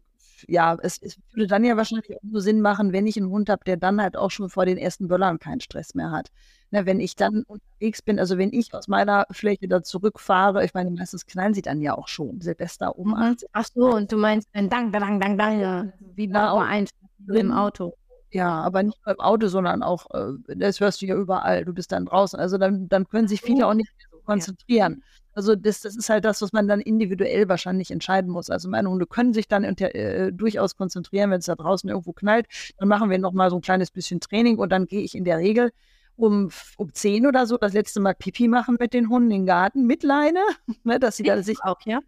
ja, 0.46 0.76
es, 0.82 0.98
es, 1.02 1.18
würde 1.32 1.48
dann 1.48 1.64
ja 1.64 1.76
wahrscheinlich 1.76 2.14
auch 2.16 2.22
nur 2.22 2.40
Sinn 2.40 2.60
machen, 2.60 2.92
wenn 2.92 3.06
ich 3.06 3.16
einen 3.16 3.30
Hund 3.30 3.48
habe, 3.50 3.64
der 3.64 3.76
dann 3.76 4.00
halt 4.00 4.16
auch 4.16 4.30
schon 4.30 4.50
vor 4.50 4.66
den 4.66 4.78
ersten 4.78 5.08
Böllern 5.08 5.38
keinen 5.38 5.60
Stress 5.60 5.94
mehr 5.94 6.10
hat. 6.10 6.28
Na, 6.70 6.84
wenn 6.84 7.00
ich 7.00 7.16
dann 7.16 7.44
unterwegs 7.44 8.02
bin, 8.02 8.18
also 8.18 8.36
wenn 8.36 8.52
ich 8.52 8.74
aus 8.74 8.88
meiner 8.88 9.26
Fläche 9.30 9.68
da 9.68 9.82
zurückfahre, 9.82 10.64
ich 10.64 10.74
meine, 10.74 10.90
meistens 10.90 11.24
knallen 11.24 11.54
sie 11.54 11.62
dann 11.62 11.80
ja 11.80 11.96
auch 11.96 12.08
schon, 12.08 12.40
Silvester 12.40 12.98
um 12.98 13.10
mhm. 13.10 13.36
Ach 13.52 13.66
so, 13.74 13.94
und 13.94 14.12
du 14.12 14.18
meinst 14.18 14.48
dann 14.52 14.68
dang, 14.68 14.92
dang, 14.92 15.18
dang, 15.20 15.38
dang, 15.38 15.60
ja. 15.60 15.86
wie 16.14 16.28
bei 16.28 16.40
ein 16.40 16.86
im 17.26 17.52
Auto. 17.52 17.94
Ja, 18.30 18.60
aber 18.60 18.82
nicht 18.82 18.98
nur 19.06 19.14
im 19.14 19.20
Auto, 19.20 19.48
sondern 19.48 19.82
auch, 19.82 20.06
äh, 20.12 20.32
das 20.56 20.80
hörst 20.80 21.00
du 21.00 21.06
ja 21.06 21.14
überall, 21.14 21.64
du 21.64 21.72
bist 21.72 21.92
dann 21.92 22.06
draußen. 22.06 22.38
Also 22.38 22.58
dann, 22.58 22.88
dann 22.88 23.08
können 23.08 23.26
sich 23.26 23.40
viele 23.40 23.66
auch 23.66 23.74
nicht 23.74 23.90
mehr 23.96 24.06
so 24.10 24.18
konzentrieren. 24.24 25.02
Also 25.32 25.54
das, 25.54 25.80
das 25.80 25.96
ist 25.96 26.10
halt 26.10 26.24
das, 26.24 26.42
was 26.42 26.52
man 26.52 26.68
dann 26.68 26.80
individuell 26.80 27.48
wahrscheinlich 27.48 27.90
entscheiden 27.90 28.30
muss. 28.30 28.50
Also 28.50 28.68
meine 28.68 28.90
Hunde 28.90 29.06
können 29.06 29.32
sich 29.32 29.48
dann 29.48 29.64
unter, 29.64 29.94
äh, 29.94 30.32
durchaus 30.32 30.76
konzentrieren, 30.76 31.30
wenn 31.30 31.38
es 31.38 31.46
da 31.46 31.54
draußen 31.54 31.88
irgendwo 31.88 32.12
knallt. 32.12 32.46
Dann 32.76 32.88
machen 32.88 33.08
wir 33.08 33.18
nochmal 33.18 33.48
so 33.48 33.56
ein 33.56 33.62
kleines 33.62 33.90
bisschen 33.90 34.20
Training 34.20 34.58
und 34.58 34.70
dann 34.70 34.86
gehe 34.86 35.00
ich 35.00 35.14
in 35.14 35.24
der 35.24 35.38
Regel 35.38 35.70
um, 36.18 36.50
um 36.76 36.92
10 36.92 37.26
oder 37.26 37.46
so 37.46 37.56
das 37.56 37.72
letzte 37.72 38.00
Mal 38.00 38.14
Pipi 38.14 38.48
machen 38.48 38.76
mit 38.78 38.92
den 38.92 39.08
Hunden 39.08 39.30
im 39.30 39.46
Garten 39.46 39.86
mit 39.86 40.02
Leine, 40.02 40.40
ne, 40.84 40.98
dass 40.98 41.16
sie 41.16 41.22
da 41.22 41.42
sich 41.42 41.62
auch, 41.62 41.80
ja. 41.84 42.00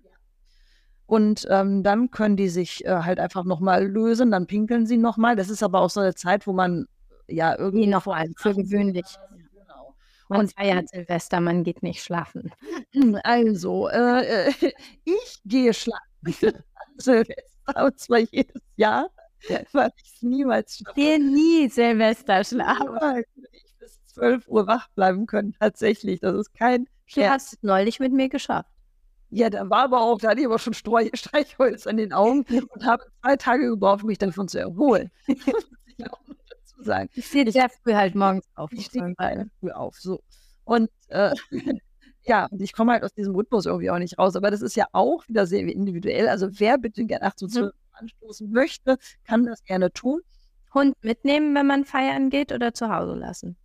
Und 1.06 1.46
ähm, 1.50 1.82
dann 1.82 2.10
können 2.10 2.36
die 2.36 2.48
sich 2.48 2.84
äh, 2.84 3.02
halt 3.02 3.18
einfach 3.18 3.44
nochmal 3.44 3.84
lösen, 3.84 4.30
dann 4.30 4.46
pinkeln 4.46 4.86
sie 4.86 4.96
nochmal. 4.96 5.34
Das 5.34 5.50
ist 5.50 5.62
aber 5.62 5.80
auch 5.80 5.90
so 5.90 5.98
eine 5.98 6.14
Zeit, 6.14 6.46
wo 6.46 6.52
man 6.52 6.86
ja 7.26 7.58
irgendwie. 7.58 7.88
noch 7.88 8.04
vor 8.04 8.14
allem 8.14 8.34
für 8.36 8.54
gewöhnlich. 8.54 9.06
Man 10.28 10.42
und 10.42 10.52
feiert 10.52 10.88
Silvester, 10.88 11.40
man 11.40 11.64
geht 11.64 11.82
nicht 11.82 12.02
schlafen. 12.02 12.52
Also, 13.24 13.88
äh, 13.88 14.50
ich 15.04 15.40
gehe 15.44 15.74
schlafen. 15.74 16.04
Silvester, 16.96 17.84
und 17.84 17.98
zwar 17.98 18.18
jedes 18.18 18.62
Jahr, 18.76 19.10
weil 19.72 19.90
ich 20.04 20.22
niemals 20.22 20.76
schlafe. 20.76 20.96
Wir 20.96 21.18
nie 21.18 21.68
Silvester 21.68 22.44
schlafen. 22.44 23.24
Ich 23.50 23.79
12 24.14 24.48
Uhr 24.48 24.66
wach 24.66 24.88
bleiben 24.90 25.26
können, 25.26 25.54
tatsächlich. 25.58 26.20
Das 26.20 26.34
ist 26.34 26.54
kein 26.54 26.86
Scherz. 27.06 27.26
Du 27.26 27.32
hast 27.32 27.52
es 27.54 27.62
neulich 27.62 28.00
mit 28.00 28.12
mir 28.12 28.28
geschafft. 28.28 28.70
Ja, 29.30 29.48
da 29.48 29.68
war 29.70 29.84
aber 29.84 30.00
auch, 30.00 30.18
da 30.18 30.30
hatte 30.30 30.40
ich 30.40 30.46
aber 30.46 30.58
schon 30.58 30.74
Streichholz 31.14 31.86
an 31.86 31.96
den 31.96 32.12
Augen 32.12 32.44
und 32.68 32.84
habe 32.84 33.04
zwei 33.22 33.36
Tage 33.36 33.68
gebraucht, 33.68 34.04
mich 34.04 34.18
davon 34.18 34.48
zu 34.48 34.58
erholen. 34.58 35.10
sagen. 36.82 37.10
Ich 37.14 37.26
stehe 37.26 37.50
sehr 37.50 37.68
früh 37.68 37.94
halt 37.94 38.14
morgens 38.14 38.46
auf. 38.54 38.72
Ich 38.72 38.86
stehe 38.86 39.14
früh 39.60 39.70
auf, 39.70 39.98
so. 39.98 40.22
Und 40.64 40.90
äh, 41.08 41.34
ja, 42.24 42.46
und 42.46 42.60
ich 42.60 42.72
komme 42.72 42.92
halt 42.92 43.04
aus 43.04 43.12
diesem 43.12 43.34
Rhythmus 43.34 43.66
irgendwie 43.66 43.90
auch 43.90 43.98
nicht 43.98 44.18
raus. 44.18 44.36
Aber 44.36 44.50
das 44.50 44.62
ist 44.62 44.76
ja 44.76 44.86
auch 44.92 45.26
wieder 45.28 45.46
sehr 45.46 45.60
individuell. 45.60 46.28
Also 46.28 46.48
wer 46.52 46.78
bitte 46.78 47.04
gerne 47.04 47.26
8 47.26 47.38
zu 47.38 47.46
12 47.48 47.72
anstoßen 47.92 48.50
möchte, 48.50 48.98
kann 49.24 49.44
das 49.44 49.62
gerne 49.64 49.92
tun. 49.92 50.20
Hund 50.72 50.94
mitnehmen, 51.02 51.54
wenn 51.54 51.66
man 51.66 51.84
feiern 51.84 52.30
geht 52.30 52.52
oder 52.52 52.72
zu 52.72 52.88
Hause 52.88 53.14
lassen? 53.14 53.56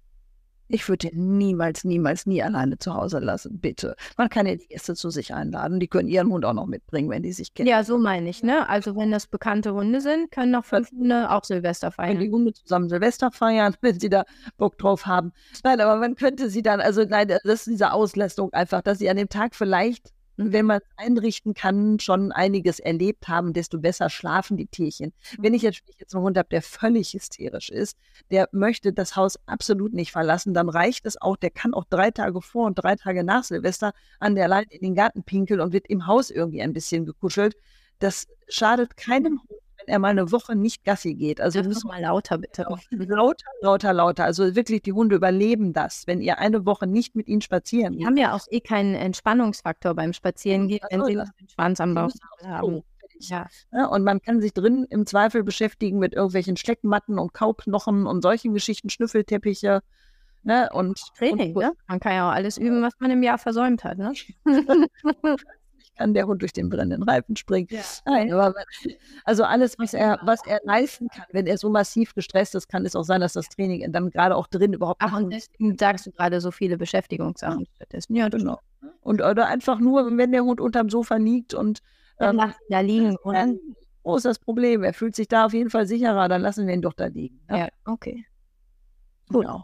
Ich 0.68 0.88
würde 0.90 1.10
den 1.10 1.38
niemals, 1.38 1.84
niemals, 1.84 2.26
nie 2.26 2.42
alleine 2.42 2.78
zu 2.80 2.94
Hause 2.94 3.20
lassen, 3.20 3.60
bitte. 3.60 3.96
Man 4.18 4.30
kann 4.30 4.48
ja 4.48 4.56
die 4.56 4.68
Gäste 4.68 4.96
zu 4.96 5.12
sich 5.12 5.34
einladen. 5.34 5.80
Die 5.80 5.88
können 5.88 6.08
ihren 6.08 6.32
Hund 6.32 6.44
auch 6.44 6.54
noch 6.54 6.66
mitbringen, 6.66 7.10
wenn 7.10 7.22
die 7.22 7.34
sich 7.34 7.54
kennen. 7.54 7.70
Ja, 7.70 7.84
so 7.84 7.98
meine 7.98 8.30
ich, 8.30 8.42
ne? 8.42 8.68
Also 8.68 8.96
wenn 8.96 9.12
das 9.12 9.28
bekannte 9.28 9.74
Hunde 9.74 10.02
sind, 10.02 10.32
können 10.32 10.52
noch 10.52 10.66
fünf 10.66 10.92
Hunde 10.92 11.30
auch 11.30 11.44
Silvester 11.44 11.92
feiern. 11.92 12.18
Wenn 12.18 12.26
die 12.26 12.32
Hunde 12.32 12.54
zusammen 12.54 12.90
Silvester 12.90 13.32
feiern, 13.32 13.76
wenn 13.82 14.00
sie 14.00 14.10
da 14.10 14.26
Bock 14.58 14.78
drauf 14.78 15.06
haben. 15.06 15.34
Nein, 15.64 15.80
aber 15.80 15.98
man 15.98 16.16
könnte 16.16 16.50
sie 16.50 16.64
dann, 16.64 16.82
also 16.82 17.04
nein, 17.04 17.28
das 17.28 17.44
ist 17.44 17.68
diese 17.68 17.92
Auslastung 17.92 18.52
einfach, 18.54 18.82
dass 18.82 18.98
sie 18.98 19.10
an 19.10 19.18
dem 19.18 19.30
Tag 19.30 19.54
vielleicht 19.56 20.15
wenn 20.38 20.66
man 20.66 20.78
es 20.78 20.88
einrichten 20.98 21.54
kann, 21.54 22.00
schon 22.00 22.32
einiges 22.32 22.80
erlebt 22.80 23.28
haben, 23.28 23.54
desto 23.54 23.80
besser 23.80 24.10
schlafen 24.10 24.58
die 24.58 24.68
Tierchen. 24.68 25.14
Wenn 25.38 25.54
ich 25.54 25.62
jetzt, 25.62 25.82
jetzt 25.98 26.14
einen 26.14 26.24
Hund 26.24 26.38
habe, 26.38 26.50
der 26.50 26.62
völlig 26.62 27.14
hysterisch 27.14 27.70
ist, 27.70 27.98
der 28.32 28.50
möchte 28.52 28.94
das 28.94 29.16
Haus 29.16 29.40
absolut 29.46 29.94
nicht 29.94 30.12
verlassen, 30.12 30.54
dann 30.54 30.70
reicht 30.70 31.06
es 31.06 31.22
auch, 31.22 31.38
der 31.38 31.52
kann 31.52 31.74
auch 31.74 31.86
drei 31.90 32.12
Tage 32.12 32.42
vor 32.42 32.68
und 32.68 32.76
drei 32.76 32.96
Tage 32.96 33.24
nach 33.24 33.44
Silvester 33.44 33.94
an 34.20 34.36
der 34.36 34.48
Leine 34.48 34.68
in 34.70 34.82
den 34.82 34.96
Garten 34.96 35.24
pinkeln 35.24 35.62
und 35.62 35.74
wird 35.74 35.88
im 35.88 36.08
Haus 36.08 36.32
irgendwie 36.32 36.62
ein 36.62 36.74
bisschen 36.74 37.06
gekuschelt. 37.06 37.56
Das 38.00 38.28
schadet 38.50 38.98
keinem 38.98 39.42
Hund 39.48 39.60
wenn 39.86 39.94
er 39.94 40.00
mal 40.00 40.10
eine 40.10 40.32
Woche 40.32 40.56
nicht 40.56 40.84
Gassi 40.84 41.14
geht. 41.14 41.40
Also 41.42 41.62
Sag 41.64 41.84
mal 41.86 42.02
lauter 42.02 42.38
bitte. 42.38 42.66
Lauter, 42.90 43.46
lauter, 43.62 43.94
lauter. 43.94 44.26
Also 44.26 44.56
wirklich, 44.56 44.82
die 44.82 44.94
Hunde 44.94 45.16
überleben 45.16 45.74
das, 45.74 46.08
wenn 46.08 46.22
ihr 46.22 46.40
eine 46.40 46.66
Woche 46.66 46.88
nicht 46.88 47.16
mit 47.16 47.28
ihnen 47.28 47.42
spazieren 47.42 47.94
geht. 47.94 48.02
Die 48.02 48.06
haben 48.06 48.18
ja 48.18 48.34
auch 48.34 48.46
eh 48.50 48.60
keinen 48.60 48.96
Entspannungsfaktor 48.96 49.94
beim 49.94 50.14
Spazierengehen, 50.14 50.82
wenn 50.90 51.06
sie 51.06 51.14
den 51.14 51.50
Schwanz 51.50 51.80
am 51.80 51.94
Bauch 51.94 52.12
haben. 52.44 52.84
Ja. 53.20 53.48
ja. 53.72 53.86
Und 53.88 54.04
man 54.04 54.22
kann 54.22 54.42
sich 54.42 54.54
drin 54.54 54.86
im 54.90 55.06
Zweifel 55.06 55.44
beschäftigen 55.44 56.00
mit 56.00 56.14
irgendwelchen 56.14 56.58
Schleckmatten 56.58 57.18
und 57.18 57.34
Kauknochen 57.34 58.08
und 58.08 58.22
solchen 58.22 58.54
Geschichten, 58.54 58.90
Schnüffelteppiche. 58.90 59.82
Ne? 60.44 60.70
Und, 60.74 61.00
Training, 61.18 61.56
und, 61.56 61.64
ne? 61.64 61.72
Man 61.88 62.00
kann 62.00 62.14
ja 62.14 62.30
auch 62.30 62.34
alles 62.34 62.58
üben, 62.58 62.82
was 62.82 62.94
man 63.00 63.12
im 63.12 63.24
Jahr 63.24 63.38
versäumt 63.38 63.84
hat. 63.84 63.98
Ne? 63.98 64.14
kann 65.96 66.14
der 66.14 66.28
Hund 66.28 66.42
durch 66.42 66.54
den 66.54 66.70
brennenden 66.70 67.04
Reifen 67.04 67.36
springen. 67.36 67.68
Ja. 67.70 67.82
Nein, 68.06 68.32
aber 68.34 68.54
also 69.24 69.44
alles, 69.44 69.78
was 69.80 69.94
er, 69.94 70.20
was 70.24 70.46
er 70.46 70.62
leisten 70.64 71.08
kann, 71.10 71.26
wenn 71.32 71.48
er 71.48 71.58
so 71.58 71.70
massiv 71.70 72.14
gestresst 72.14 72.56
ist, 72.56 72.68
kann 72.68 72.86
es 72.86 72.96
auch 72.96 73.04
sein, 73.04 73.22
dass 73.22 73.34
das 73.34 73.50
Training 73.50 73.92
dann 73.92 74.10
gerade 74.10 74.36
auch 74.36 74.48
drin 74.48 74.74
überhaupt 74.74 75.02
Ach, 75.04 75.18
und 75.18 75.32
deswegen 75.32 75.78
sagst 75.78 76.06
du 76.06 76.12
gerade 76.12 76.42
so 76.42 76.52
viele 76.52 76.78
Beschäftigungssachen 76.78 77.62
ja. 77.62 77.72
stattdessen. 77.76 78.16
Ja, 78.16 78.30
genau. 78.30 78.60
Und 79.02 79.22
oder 79.22 79.48
einfach 79.48 79.80
nur, 79.80 80.18
wenn 80.18 80.32
der 80.32 80.44
Hund 80.44 80.62
unterm 80.62 80.90
Sofa 80.90 81.16
liegt 81.16 81.54
und 81.54 81.80
ähm, 82.20 82.42
da 82.70 82.80
liegen, 82.80 83.18
oder? 83.24 83.54
Wo 84.04 84.16
ist 84.16 84.26
das 84.26 84.38
Problem? 84.38 84.84
Er 84.84 84.94
fühlt 84.94 85.16
sich 85.16 85.28
da 85.28 85.48
auf 85.48 85.54
jeden 85.54 85.72
Fall 85.72 85.88
sicherer, 85.88 86.28
dann 86.30 86.44
lassen 86.44 86.68
wir 86.68 86.76
ihn 86.76 86.84
doch 86.84 86.94
da 86.94 87.08
liegen. 87.08 87.40
Ja, 87.50 87.58
ja 87.58 87.68
okay. 87.86 88.24
Gut. 89.30 89.46
Genau. 89.46 89.64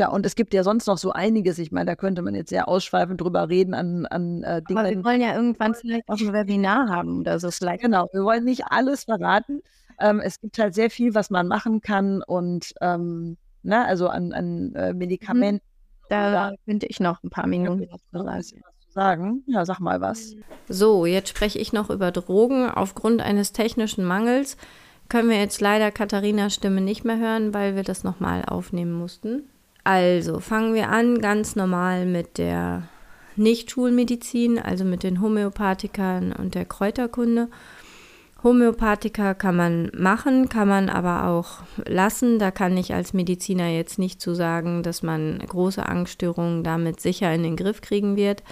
Ja, 0.00 0.08
und 0.08 0.24
es 0.24 0.34
gibt 0.34 0.54
ja 0.54 0.64
sonst 0.64 0.86
noch 0.86 0.96
so 0.96 1.12
einiges. 1.12 1.58
Ich 1.58 1.72
meine, 1.72 1.84
da 1.84 1.94
könnte 1.94 2.22
man 2.22 2.34
jetzt 2.34 2.48
sehr 2.48 2.68
ausschweifend 2.68 3.20
drüber 3.20 3.50
reden 3.50 3.74
an, 3.74 4.06
an 4.06 4.42
äh, 4.44 4.62
Dingen. 4.62 4.78
Aber 4.78 4.88
wir 4.88 5.04
wollen 5.04 5.20
ja 5.20 5.34
irgendwann 5.34 5.74
vielleicht 5.74 6.08
auch 6.08 6.18
ein 6.18 6.32
Webinar 6.32 6.88
haben 6.88 7.20
oder 7.20 7.38
so 7.38 7.50
vielleicht. 7.50 7.82
Genau, 7.82 8.08
wir 8.10 8.24
wollen 8.24 8.44
nicht 8.44 8.64
alles 8.70 9.04
verraten. 9.04 9.60
Ähm, 9.98 10.20
es 10.20 10.40
gibt 10.40 10.58
halt 10.58 10.74
sehr 10.74 10.88
viel, 10.88 11.14
was 11.14 11.28
man 11.28 11.48
machen 11.48 11.82
kann 11.82 12.22
und 12.22 12.72
ähm, 12.80 13.36
ne, 13.62 13.84
also 13.84 14.08
an, 14.08 14.32
an 14.32 14.74
äh, 14.74 14.94
Medikamenten. 14.94 15.62
Da 16.08 16.54
könnte 16.64 16.86
ich 16.86 16.98
noch 16.98 17.22
ein 17.22 17.28
paar 17.28 17.46
Minuten 17.46 17.86
was 18.12 18.54
sagen. 18.88 19.44
Ja, 19.48 19.66
sag 19.66 19.80
mal 19.80 20.00
was. 20.00 20.34
So, 20.66 21.04
jetzt 21.04 21.28
spreche 21.28 21.58
ich 21.58 21.74
noch 21.74 21.90
über 21.90 22.10
Drogen. 22.10 22.70
Aufgrund 22.70 23.20
eines 23.20 23.52
technischen 23.52 24.06
Mangels 24.06 24.56
können 25.10 25.28
wir 25.28 25.38
jetzt 25.38 25.60
leider 25.60 25.90
Katharinas 25.90 26.54
Stimme 26.54 26.80
nicht 26.80 27.04
mehr 27.04 27.18
hören, 27.18 27.52
weil 27.52 27.76
wir 27.76 27.82
das 27.82 28.02
nochmal 28.02 28.46
aufnehmen 28.46 28.94
mussten. 28.94 29.42
Also 29.84 30.40
fangen 30.40 30.74
wir 30.74 30.90
an 30.90 31.20
ganz 31.20 31.56
normal 31.56 32.06
mit 32.06 32.38
der 32.38 32.88
Nicht-Schulmedizin, 33.36 34.58
also 34.58 34.84
mit 34.84 35.02
den 35.02 35.20
Homöopathikern 35.20 36.32
und 36.32 36.54
der 36.54 36.64
Kräuterkunde. 36.64 37.48
Homöopathika 38.42 39.34
kann 39.34 39.56
man 39.56 39.90
machen, 39.94 40.48
kann 40.48 40.66
man 40.66 40.88
aber 40.88 41.26
auch 41.26 41.62
lassen. 41.84 42.38
Da 42.38 42.50
kann 42.50 42.76
ich 42.76 42.94
als 42.94 43.12
Mediziner 43.12 43.68
jetzt 43.68 43.98
nicht 43.98 44.20
zu 44.20 44.34
sagen, 44.34 44.82
dass 44.82 45.02
man 45.02 45.38
große 45.38 45.86
Angststörungen 45.86 46.64
damit 46.64 47.00
sicher 47.00 47.32
in 47.34 47.42
den 47.42 47.56
Griff 47.56 47.82
kriegen 47.82 48.16
wird. 48.16 48.42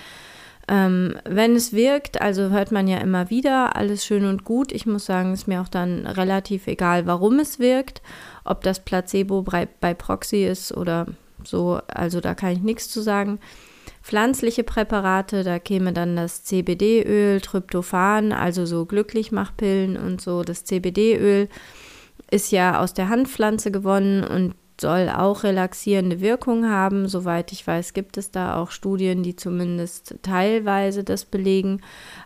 Ähm, 0.68 1.14
wenn 1.24 1.56
es 1.56 1.72
wirkt, 1.72 2.20
also 2.20 2.50
hört 2.50 2.72
man 2.72 2.86
ja 2.88 2.98
immer 2.98 3.30
wieder, 3.30 3.74
alles 3.74 4.04
schön 4.04 4.26
und 4.26 4.44
gut. 4.44 4.70
Ich 4.70 4.84
muss 4.84 5.06
sagen, 5.06 5.32
ist 5.32 5.48
mir 5.48 5.62
auch 5.62 5.68
dann 5.68 6.06
relativ 6.06 6.66
egal, 6.66 7.06
warum 7.06 7.38
es 7.38 7.58
wirkt, 7.58 8.02
ob 8.44 8.62
das 8.62 8.84
Placebo 8.84 9.42
bei, 9.42 9.66
bei 9.80 9.94
Proxy 9.94 10.44
ist 10.44 10.76
oder 10.76 11.06
so. 11.42 11.80
Also 11.88 12.20
da 12.20 12.34
kann 12.34 12.52
ich 12.52 12.60
nichts 12.60 12.90
zu 12.90 13.00
sagen. 13.00 13.38
Pflanzliche 14.02 14.62
Präparate, 14.62 15.42
da 15.42 15.58
käme 15.58 15.92
dann 15.92 16.16
das 16.16 16.44
CBD-Öl, 16.44 17.40
Tryptophan, 17.40 18.32
also 18.32 18.66
so 18.66 18.84
Glücklichmachpillen 18.84 19.96
und 19.96 20.20
so. 20.20 20.42
Das 20.42 20.64
CBD-Öl 20.64 21.48
ist 22.30 22.52
ja 22.52 22.80
aus 22.80 22.92
der 22.92 23.08
Handpflanze 23.08 23.70
gewonnen 23.70 24.22
und 24.22 24.54
soll 24.80 25.08
auch 25.08 25.42
relaxierende 25.42 26.20
Wirkung 26.20 26.68
haben. 26.68 27.08
Soweit 27.08 27.52
ich 27.52 27.66
weiß, 27.66 27.92
gibt 27.92 28.16
es 28.16 28.30
da 28.30 28.56
auch 28.56 28.70
Studien, 28.70 29.22
die 29.22 29.36
zumindest 29.36 30.16
teilweise 30.22 31.04
das 31.04 31.24
belegen. 31.24 31.80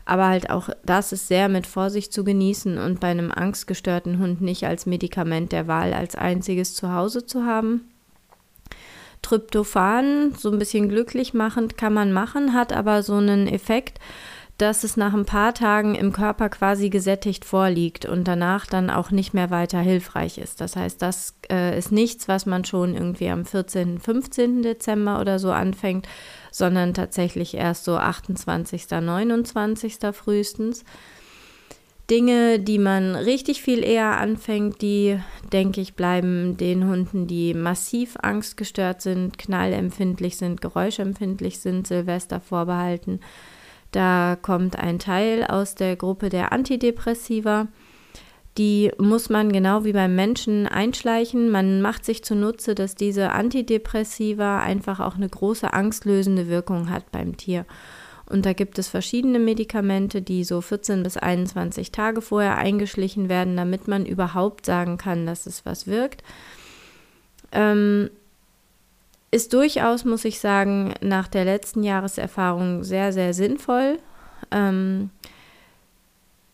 Aber 0.05 0.29
halt 0.29 0.51
auch 0.51 0.69
das 0.85 1.12
ist 1.12 1.29
sehr 1.29 1.49
mit 1.49 1.67
Vorsicht 1.67 2.12
zu 2.12 2.25
genießen 2.25 2.79
und 2.79 3.01
bei 3.01 3.09
einem 3.09 3.31
angstgestörten 3.31 4.19
Hund 4.19 4.41
nicht 4.41 4.67
als 4.67 4.87
Medikament 4.87 5.53
der 5.53 5.67
Wahl 5.67 5.95
als 5.95 6.15
einziges 6.15 6.75
zu 6.75 6.93
Hause 6.93 7.25
zu 7.27 7.45
haben. 7.45 7.88
Tryptophan, 9.23 10.35
so 10.37 10.51
ein 10.51 10.59
bisschen 10.59 10.88
glücklich 10.88 11.33
machend 11.33 11.79
kann 11.79 11.95
man 11.95 12.12
machen, 12.12 12.55
hat 12.55 12.73
aber 12.73 13.03
so 13.05 13.15
einen 13.15 13.47
Effekt, 13.47 14.01
dass 14.59 14.85
es 14.85 14.97
nach 14.97 15.15
ein 15.15 15.25
paar 15.25 15.55
Tagen 15.55 15.95
im 15.95 16.12
Körper 16.12 16.49
quasi 16.49 16.88
gesättigt 16.91 17.45
vorliegt 17.45 18.05
und 18.05 18.29
danach 18.29 18.67
dann 18.67 18.91
auch 18.91 19.11
nicht 19.11 19.35
mehr 19.35 19.51
weiter 19.51 19.81
hilfreich 19.81 20.38
ist. 20.38 20.61
Das 20.61 20.77
heißt, 20.77 21.03
das 21.03 21.35
äh, 21.51 21.77
ist 21.77 21.91
nichts, 21.91 22.29
was 22.29 22.47
man 22.47 22.65
schon 22.65 22.95
irgendwie 22.95 23.29
am 23.29 23.45
14., 23.45 23.99
15. 23.99 24.62
Dezember 24.62 25.21
oder 25.21 25.38
so 25.38 25.51
anfängt, 25.51 26.07
sondern 26.51 26.95
tatsächlich 26.95 27.55
erst 27.55 27.85
so 27.85 27.97
28., 27.97 28.87
29. 28.88 29.99
frühestens. 30.12 30.85
Dinge, 32.11 32.59
die 32.59 32.79
man 32.79 33.15
richtig 33.17 33.62
viel 33.62 33.83
eher 33.83 34.19
anfängt, 34.19 34.83
die, 34.83 35.19
denke 35.53 35.81
ich, 35.81 35.95
bleiben 35.95 36.57
den 36.57 36.87
Hunden, 36.87 37.27
die 37.27 37.55
massiv 37.55 38.17
angstgestört 38.21 39.01
sind, 39.01 39.38
knallempfindlich 39.38 40.37
sind, 40.37 40.61
geräuschempfindlich 40.61 41.61
sind, 41.61 41.87
Silvester 41.87 42.41
vorbehalten. 42.41 43.21
Da 43.92 44.37
kommt 44.40 44.78
ein 44.78 44.98
Teil 44.98 45.44
aus 45.44 45.74
der 45.74 45.96
Gruppe 45.96 46.31
der 46.31 46.52
Antidepressiva. 46.52 47.68
Die 48.59 48.90
muss 48.98 49.31
man 49.31 49.52
genau 49.52 49.85
wie 49.85 49.92
beim 49.92 50.14
Menschen 50.14 50.66
einschleichen. 50.66 51.50
Man 51.50 51.81
macht 51.81 52.05
sich 52.05 52.24
zunutze, 52.24 52.74
dass 52.74 52.94
diese 52.94 53.31
Antidepressiva 53.31 54.61
einfach 54.61 55.00
auch 55.00 55.14
eine 55.14 55.28
große 55.28 55.72
angstlösende 55.72 56.48
Wirkung 56.48 56.90
hat 56.90 57.11
beim 57.12 57.37
Tier. 57.37 57.64
Und 58.26 58.46
da 58.46 58.55
gibt 58.55 58.78
es 58.78 58.88
verschiedene 58.88 59.38
Medikamente, 59.38 60.22
die 60.22 60.44
so 60.44 60.62
14 60.62 61.02
bis 61.02 61.18
21 61.18 61.92
Tage 61.92 62.22
vorher 62.22 62.57
eingeschlichen 62.57 63.28
werden, 63.28 63.57
damit 63.57 63.88
man 63.88 64.07
überhaupt 64.07 64.64
sagen 64.64 64.96
kann, 64.96 65.26
dass 65.26 65.46
es 65.46 65.66
was 65.66 65.87
wirkt. 65.87 66.22
Ähm, 67.52 68.11
ist 69.33 69.55
durchaus, 69.55 70.05
muss 70.05 70.25
ich 70.25 70.38
sagen, 70.38 70.95
nach 71.01 71.27
der 71.27 71.45
letzten 71.45 71.83
Jahreserfahrung 71.83 72.85
sehr, 72.85 73.12
sehr 73.12 73.35
sinnvoll. 73.35 73.99
Ähm, 74.51 75.11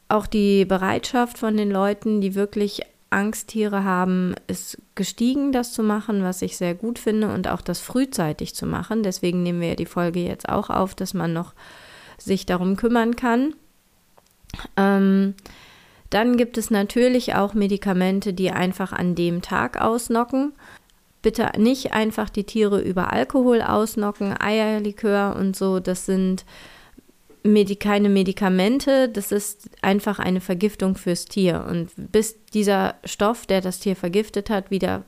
auch 0.08 0.26
die 0.26 0.64
Bereitschaft 0.64 1.38
von 1.38 1.56
den 1.56 1.70
Leuten, 1.70 2.20
die 2.20 2.34
wirklich 2.36 2.82
Angsttiere 3.10 3.82
haben, 3.84 4.34
ist 4.46 4.78
gestiegen, 4.94 5.50
das 5.50 5.72
zu 5.72 5.82
machen, 5.82 6.22
was 6.22 6.40
ich 6.40 6.56
sehr 6.56 6.74
gut 6.74 7.00
finde 7.00 7.32
und 7.34 7.48
auch 7.48 7.62
das 7.62 7.80
frühzeitig 7.80 8.54
zu 8.54 8.64
machen. 8.64 9.02
Deswegen 9.02 9.42
nehmen 9.42 9.60
wir 9.60 9.74
die 9.76 9.86
Folge 9.86 10.20
jetzt 10.20 10.48
auch 10.48 10.70
auf, 10.70 10.94
dass 10.94 11.14
man 11.14 11.32
noch 11.32 11.54
sich 12.16 12.46
darum 12.46 12.76
kümmern 12.76 13.16
kann. 13.16 13.54
Ähm, 14.76 15.34
dann 16.10 16.36
gibt 16.36 16.56
es 16.58 16.70
natürlich 16.70 17.34
auch 17.34 17.54
Medikamente, 17.54 18.32
die 18.32 18.50
einfach 18.50 18.92
an 18.92 19.14
dem 19.14 19.42
Tag 19.42 19.80
ausnocken 19.80 20.52
bitte 21.22 21.50
nicht 21.58 21.92
einfach 21.92 22.30
die 22.30 22.44
Tiere 22.44 22.80
über 22.80 23.12
Alkohol 23.12 23.62
ausnocken, 23.62 24.34
Eierlikör 24.38 25.36
und 25.36 25.56
so. 25.56 25.80
Das 25.80 26.06
sind 26.06 26.44
Medi 27.42 27.76
keine 27.76 28.08
Medikamente, 28.08 29.08
das 29.08 29.32
ist 29.32 29.70
einfach 29.80 30.18
eine 30.18 30.40
Vergiftung 30.40 30.96
fürs 30.96 31.26
Tier. 31.26 31.66
Und 31.68 31.90
bis 31.96 32.36
dieser 32.52 32.96
Stoff, 33.04 33.46
der 33.46 33.60
das 33.60 33.80
Tier 33.80 33.96
vergiftet 33.96 34.50
hat, 34.50 34.70
wieder 34.70 35.04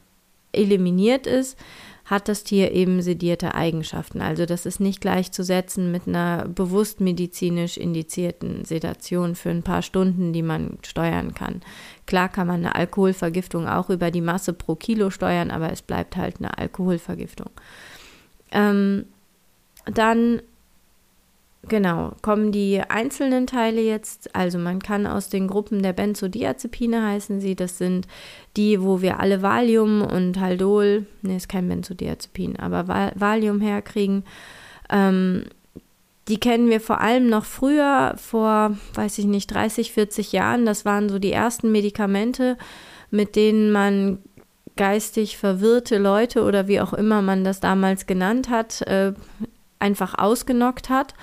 eliminiert 0.52 1.26
ist, 1.26 1.58
hat 2.04 2.28
das 2.28 2.44
Tier 2.44 2.72
eben 2.72 3.02
sedierte 3.02 3.54
Eigenschaften. 3.54 4.20
Also 4.20 4.46
das 4.46 4.66
ist 4.66 4.80
nicht 4.80 5.00
gleichzusetzen 5.00 5.92
mit 5.92 6.08
einer 6.08 6.48
bewusst 6.48 7.00
medizinisch 7.00 7.76
indizierten 7.76 8.64
Sedation 8.64 9.34
für 9.34 9.50
ein 9.50 9.62
paar 9.62 9.82
Stunden, 9.82 10.32
die 10.32 10.42
man 10.42 10.78
steuern 10.84 11.34
kann. 11.34 11.60
Klar 12.06 12.28
kann 12.28 12.46
man 12.46 12.64
eine 12.64 12.74
Alkoholvergiftung 12.74 13.68
auch 13.68 13.90
über 13.90 14.10
die 14.10 14.20
Masse 14.20 14.52
pro 14.52 14.74
Kilo 14.74 15.10
steuern, 15.10 15.50
aber 15.50 15.70
es 15.70 15.82
bleibt 15.82 16.16
halt 16.16 16.38
eine 16.38 16.56
Alkoholvergiftung. 16.58 17.50
Ähm, 18.50 19.06
dann 19.86 20.42
Genau, 21.68 22.12
kommen 22.22 22.52
die 22.52 22.80
einzelnen 22.80 23.46
Teile 23.46 23.82
jetzt, 23.82 24.34
also 24.34 24.58
man 24.58 24.80
kann 24.80 25.06
aus 25.06 25.28
den 25.28 25.46
Gruppen 25.46 25.82
der 25.82 25.92
Benzodiazepine 25.92 27.06
heißen 27.06 27.40
sie, 27.40 27.54
das 27.54 27.76
sind 27.76 28.08
die, 28.56 28.82
wo 28.82 29.02
wir 29.02 29.20
alle 29.20 29.42
Valium 29.42 30.00
und 30.00 30.40
Haldol, 30.40 31.06
ne, 31.20 31.36
ist 31.36 31.50
kein 31.50 31.68
Benzodiazepin, 31.68 32.58
aber 32.58 33.12
Valium 33.14 33.60
herkriegen. 33.60 34.24
Ähm, 34.88 35.44
die 36.28 36.40
kennen 36.40 36.70
wir 36.70 36.80
vor 36.80 37.00
allem 37.00 37.28
noch 37.28 37.44
früher, 37.44 38.14
vor, 38.16 38.76
weiß 38.94 39.18
ich 39.18 39.26
nicht, 39.26 39.52
30, 39.52 39.92
40 39.92 40.32
Jahren. 40.32 40.64
Das 40.64 40.84
waren 40.84 41.08
so 41.08 41.18
die 41.18 41.32
ersten 41.32 41.72
Medikamente, 41.72 42.56
mit 43.10 43.36
denen 43.36 43.72
man 43.72 44.18
geistig 44.76 45.36
verwirrte 45.36 45.98
Leute 45.98 46.44
oder 46.44 46.68
wie 46.68 46.80
auch 46.80 46.92
immer 46.92 47.20
man 47.20 47.44
das 47.44 47.60
damals 47.60 48.06
genannt 48.06 48.48
hat, 48.48 48.80
äh, 48.82 49.12
einfach 49.78 50.16
ausgenockt 50.16 50.88
hat. 50.88 51.14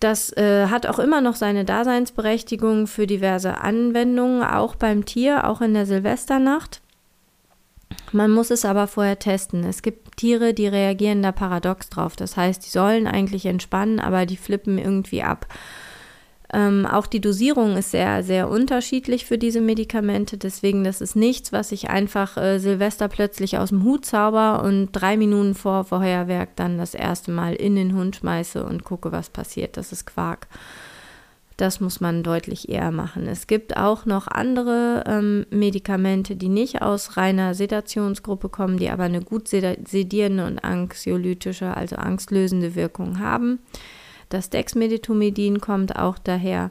Das 0.00 0.32
äh, 0.36 0.66
hat 0.66 0.86
auch 0.86 1.00
immer 1.00 1.20
noch 1.20 1.34
seine 1.34 1.64
Daseinsberechtigung 1.64 2.86
für 2.86 3.06
diverse 3.06 3.58
Anwendungen, 3.58 4.42
auch 4.44 4.76
beim 4.76 5.04
Tier, 5.04 5.48
auch 5.48 5.60
in 5.60 5.74
der 5.74 5.86
Silvesternacht. 5.86 6.80
Man 8.12 8.30
muss 8.30 8.50
es 8.50 8.64
aber 8.64 8.86
vorher 8.86 9.18
testen. 9.18 9.64
Es 9.64 9.82
gibt 9.82 10.16
Tiere, 10.16 10.54
die 10.54 10.68
reagieren 10.68 11.22
da 11.22 11.32
paradox 11.32 11.90
drauf. 11.90 12.16
Das 12.16 12.36
heißt, 12.36 12.64
die 12.64 12.70
sollen 12.70 13.06
eigentlich 13.06 13.46
entspannen, 13.46 14.00
aber 14.00 14.24
die 14.24 14.36
flippen 14.36 14.78
irgendwie 14.78 15.22
ab. 15.22 15.46
Ähm, 16.52 16.86
auch 16.86 17.06
die 17.06 17.20
Dosierung 17.20 17.76
ist 17.76 17.90
sehr, 17.90 18.22
sehr 18.22 18.48
unterschiedlich 18.48 19.26
für 19.26 19.36
diese 19.36 19.60
Medikamente. 19.60 20.38
Deswegen, 20.38 20.82
das 20.82 21.02
ist 21.02 21.14
nichts, 21.14 21.52
was 21.52 21.72
ich 21.72 21.90
einfach 21.90 22.38
äh, 22.38 22.58
Silvester 22.58 23.08
plötzlich 23.08 23.58
aus 23.58 23.68
dem 23.68 23.84
Hut 23.84 24.06
zauber 24.06 24.62
und 24.62 24.92
drei 24.92 25.18
Minuten 25.18 25.54
vor 25.54 25.84
Feuerwerk 25.84 26.56
dann 26.56 26.78
das 26.78 26.94
erste 26.94 27.32
Mal 27.32 27.54
in 27.54 27.76
den 27.76 27.94
Hund 27.94 28.16
schmeiße 28.16 28.64
und 28.64 28.84
gucke, 28.84 29.12
was 29.12 29.28
passiert. 29.28 29.76
Das 29.76 29.92
ist 29.92 30.06
Quark. 30.06 30.48
Das 31.58 31.80
muss 31.80 32.00
man 32.00 32.22
deutlich 32.22 32.68
eher 32.68 32.92
machen. 32.92 33.26
Es 33.26 33.48
gibt 33.48 33.76
auch 33.76 34.06
noch 34.06 34.28
andere 34.28 35.02
ähm, 35.06 35.44
Medikamente, 35.50 36.36
die 36.36 36.48
nicht 36.48 36.82
aus 36.82 37.16
reiner 37.16 37.52
Sedationsgruppe 37.52 38.48
kommen, 38.48 38.78
die 38.78 38.88
aber 38.88 39.02
eine 39.02 39.20
gut 39.20 39.48
sedierende 39.48 40.46
und 40.46 40.60
anxiolytische, 40.60 41.76
also 41.76 41.96
angstlösende 41.96 42.76
Wirkung 42.76 43.18
haben. 43.18 43.58
Das 44.28 44.50
Dexmedetomidin 44.50 45.60
kommt 45.60 45.96
auch 45.96 46.18
daher. 46.18 46.70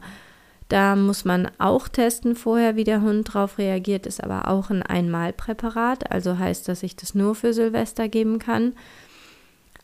Da 0.69 0.95
muss 0.97 1.23
man 1.23 1.49
auch 1.59 1.87
testen 1.87 2.35
vorher, 2.35 2.75
wie 2.75 2.83
der 2.83 3.01
Hund 3.01 3.29
darauf 3.29 3.57
reagiert, 3.57 4.05
ist 4.05 4.21
aber 4.21 4.49
auch 4.49 4.69
ein 4.69 4.83
Einmalpräparat, 4.83 6.11
also 6.11 6.37
heißt, 6.37 6.67
dass 6.67 6.83
ich 6.83 6.95
das 6.95 7.15
nur 7.15 7.35
für 7.35 7.53
Silvester 7.53 8.09
geben 8.09 8.37
kann. 8.37 8.73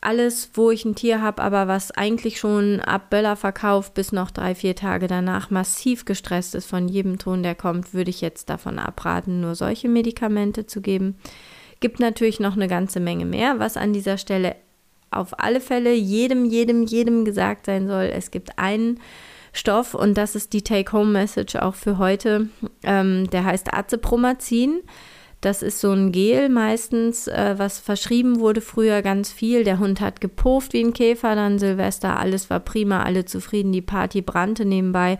Alles, 0.02 0.50
wo 0.52 0.70
ich 0.70 0.84
ein 0.84 0.94
Tier 0.94 1.22
habe, 1.22 1.42
aber 1.42 1.66
was 1.66 1.90
eigentlich 1.90 2.38
schon 2.38 2.80
ab 2.80 3.08
Böllerverkauf 3.08 3.94
bis 3.94 4.12
noch 4.12 4.30
drei, 4.30 4.54
vier 4.54 4.76
Tage 4.76 5.06
danach 5.06 5.48
massiv 5.48 6.04
gestresst 6.04 6.54
ist 6.54 6.66
von 6.66 6.88
jedem 6.88 7.18
Ton, 7.18 7.42
der 7.42 7.54
kommt, 7.54 7.94
würde 7.94 8.10
ich 8.10 8.20
jetzt 8.20 8.50
davon 8.50 8.78
abraten, 8.78 9.40
nur 9.40 9.54
solche 9.54 9.88
Medikamente 9.88 10.66
zu 10.66 10.82
geben. 10.82 11.16
Gibt 11.80 12.00
natürlich 12.00 12.38
noch 12.38 12.56
eine 12.56 12.68
ganze 12.68 13.00
Menge 13.00 13.24
mehr, 13.24 13.58
was 13.58 13.78
an 13.78 13.94
dieser 13.94 14.18
Stelle 14.18 14.56
auf 15.16 15.38
alle 15.38 15.60
Fälle 15.60 15.94
jedem, 15.94 16.44
jedem, 16.44 16.84
jedem 16.84 17.24
gesagt 17.24 17.66
sein 17.66 17.86
soll, 17.86 18.04
es 18.04 18.30
gibt 18.30 18.58
einen 18.58 19.00
Stoff 19.52 19.94
und 19.94 20.18
das 20.18 20.34
ist 20.34 20.52
die 20.52 20.62
Take-Home-Message 20.62 21.56
auch 21.56 21.74
für 21.74 21.98
heute. 21.98 22.48
Ähm, 22.82 23.30
der 23.30 23.44
heißt 23.44 23.72
Azepromazin. 23.72 24.82
Das 25.44 25.62
ist 25.62 25.78
so 25.78 25.92
ein 25.92 26.10
Gel 26.10 26.48
meistens, 26.48 27.28
äh, 27.28 27.54
was 27.58 27.78
verschrieben 27.78 28.40
wurde 28.40 28.62
früher 28.62 29.02
ganz 29.02 29.30
viel. 29.30 29.62
Der 29.62 29.78
Hund 29.78 30.00
hat 30.00 30.22
gepufft 30.22 30.72
wie 30.72 30.82
ein 30.82 30.94
Käfer, 30.94 31.34
dann 31.34 31.58
Silvester, 31.58 32.18
alles 32.18 32.48
war 32.48 32.60
prima, 32.60 33.02
alle 33.02 33.26
zufrieden, 33.26 33.70
die 33.70 33.82
Party 33.82 34.22
brannte 34.22 34.64
nebenbei. 34.64 35.18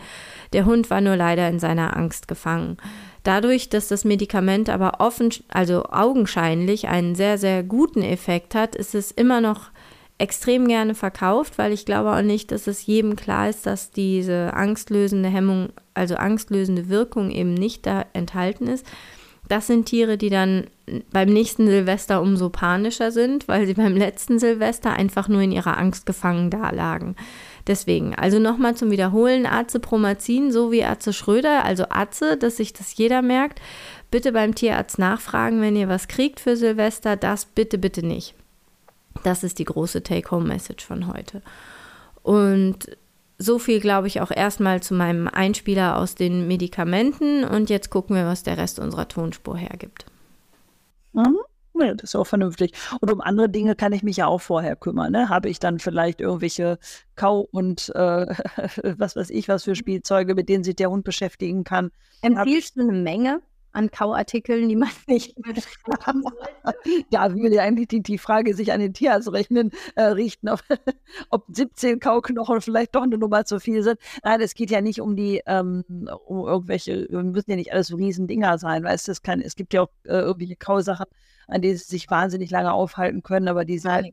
Der 0.54 0.64
Hund 0.64 0.88
war 0.88 1.02
nur 1.02 1.16
leider 1.16 1.46
in 1.50 1.58
seiner 1.58 1.94
Angst 1.94 2.26
gefangen. 2.26 2.78
Dadurch, 3.22 3.68
dass 3.68 3.88
das 3.88 4.06
Medikament 4.06 4.70
aber 4.70 5.00
offen, 5.00 5.28
also 5.48 5.84
augenscheinlich 5.90 6.88
einen 6.88 7.14
sehr, 7.14 7.36
sehr 7.36 7.62
guten 7.62 8.00
Effekt 8.00 8.54
hat, 8.54 8.74
ist 8.74 8.94
es 8.94 9.10
immer 9.10 9.42
noch 9.42 9.70
extrem 10.18 10.68
gerne 10.68 10.94
verkauft, 10.94 11.58
weil 11.58 11.72
ich 11.72 11.86
glaube 11.86 12.12
auch 12.12 12.22
nicht, 12.22 12.52
dass 12.52 12.66
es 12.66 12.86
jedem 12.86 13.16
klar 13.16 13.48
ist, 13.48 13.66
dass 13.66 13.90
diese 13.90 14.54
angstlösende 14.54 15.28
Hemmung, 15.28 15.70
also 15.94 16.16
angstlösende 16.16 16.88
Wirkung 16.88 17.30
eben 17.30 17.54
nicht 17.54 17.86
da 17.86 18.06
enthalten 18.12 18.68
ist. 18.68 18.86
Das 19.48 19.66
sind 19.66 19.86
Tiere, 19.86 20.16
die 20.16 20.30
dann 20.30 20.68
beim 21.12 21.28
nächsten 21.28 21.66
Silvester 21.66 22.22
umso 22.22 22.48
panischer 22.48 23.10
sind, 23.10 23.46
weil 23.46 23.66
sie 23.66 23.74
beim 23.74 23.94
letzten 23.94 24.38
Silvester 24.38 24.94
einfach 24.94 25.28
nur 25.28 25.42
in 25.42 25.52
ihrer 25.52 25.76
Angst 25.76 26.06
gefangen 26.06 26.48
dalagen. 26.48 27.14
Deswegen, 27.66 28.14
also 28.14 28.38
nochmal 28.38 28.74
zum 28.74 28.90
Wiederholen, 28.90 29.46
Azepromazin, 29.46 30.50
so 30.52 30.70
wie 30.72 30.84
Atze 30.84 31.12
Schröder, 31.12 31.64
also 31.64 31.84
Atze, 31.90 32.36
dass 32.36 32.56
sich 32.56 32.72
das 32.72 32.96
jeder 32.96 33.20
merkt, 33.20 33.60
bitte 34.10 34.32
beim 34.32 34.54
Tierarzt 34.54 34.98
nachfragen, 34.98 35.60
wenn 35.60 35.76
ihr 35.76 35.88
was 35.88 36.08
kriegt 36.08 36.40
für 36.40 36.56
Silvester. 36.56 37.16
Das 37.16 37.44
bitte, 37.44 37.78
bitte 37.78 38.04
nicht. 38.06 38.34
Das 39.24 39.42
ist 39.42 39.58
die 39.58 39.64
große 39.64 40.04
Take-Home-Message 40.04 40.84
von 40.84 41.12
heute. 41.12 41.42
Und 42.22 42.96
so 43.38 43.58
viel, 43.58 43.80
glaube 43.80 44.06
ich, 44.06 44.20
auch 44.20 44.30
erstmal 44.30 44.82
zu 44.82 44.94
meinem 44.94 45.26
Einspieler 45.26 45.98
aus 45.98 46.14
den 46.14 46.46
Medikamenten. 46.46 47.44
Und 47.44 47.70
jetzt 47.70 47.90
gucken 47.90 48.14
wir, 48.14 48.26
was 48.26 48.44
der 48.44 48.58
Rest 48.58 48.78
unserer 48.78 49.08
Tonspur 49.08 49.56
hergibt. 49.56 50.06
Mhm. 51.12 51.38
Ja, 51.76 51.92
das 51.92 52.10
ist 52.10 52.14
auch 52.14 52.26
vernünftig. 52.26 52.72
Und 53.00 53.10
um 53.10 53.20
andere 53.20 53.48
Dinge 53.48 53.74
kann 53.74 53.92
ich 53.92 54.04
mich 54.04 54.18
ja 54.18 54.28
auch 54.28 54.40
vorher 54.40 54.76
kümmern. 54.76 55.10
Ne? 55.10 55.28
Habe 55.28 55.48
ich 55.48 55.58
dann 55.58 55.80
vielleicht 55.80 56.20
irgendwelche 56.20 56.78
Kau- 57.16 57.48
und 57.50 57.88
äh, 57.96 58.26
was 58.98 59.16
weiß 59.16 59.30
ich, 59.30 59.48
was 59.48 59.64
für 59.64 59.74
Spielzeuge, 59.74 60.36
mit 60.36 60.48
denen 60.48 60.62
sich 60.62 60.76
der 60.76 60.90
Hund 60.90 61.04
beschäftigen 61.04 61.64
kann? 61.64 61.90
Empfiehlst 62.22 62.76
du 62.76 62.82
eine 62.82 62.92
Menge? 62.92 63.40
An 63.74 63.90
Kauartikeln, 63.90 64.68
die 64.68 64.76
man 64.76 64.88
nicht 65.06 65.36
haben. 66.06 66.24
Ja, 67.10 67.34
will 67.34 67.52
ja 67.52 67.62
eigentlich 67.62 67.88
die, 67.88 68.02
die 68.02 68.18
Frage 68.18 68.54
sich 68.54 68.72
an 68.72 68.80
den 68.80 68.94
Tierarzt 68.94 69.30
rechnen, 69.30 69.70
äh, 69.96 70.04
richten, 70.04 70.48
ob, 70.48 70.62
ob 71.30 71.44
17 71.48 72.00
Kauknochen 72.00 72.60
vielleicht 72.60 72.94
doch 72.94 73.02
eine 73.02 73.18
Nummer 73.18 73.44
zu 73.44 73.60
viel 73.60 73.82
sind. 73.82 73.98
Nein, 74.22 74.40
es 74.40 74.54
geht 74.54 74.70
ja 74.70 74.80
nicht 74.80 75.00
um 75.00 75.16
die, 75.16 75.42
ähm, 75.46 75.84
um 76.26 76.46
irgendwelche, 76.46 77.06
müssen 77.10 77.50
ja 77.50 77.56
nicht 77.56 77.72
alles 77.72 77.88
so 77.88 77.96
riesen 77.96 78.26
Dinger 78.26 78.58
sein, 78.58 78.84
weißt 78.84 79.08
du, 79.08 79.12
es, 79.12 79.22
kann, 79.22 79.40
es 79.40 79.56
gibt 79.56 79.74
ja 79.74 79.82
auch 79.82 79.90
äh, 80.04 80.20
irgendwelche 80.20 80.56
Kausachen, 80.56 81.06
an 81.48 81.60
denen 81.60 81.76
sie 81.76 81.84
sich 81.84 82.10
wahnsinnig 82.10 82.50
lange 82.50 82.72
aufhalten 82.72 83.22
können, 83.22 83.48
aber 83.48 83.64
die 83.64 83.78
sie 83.78 83.90
halt 83.90 84.12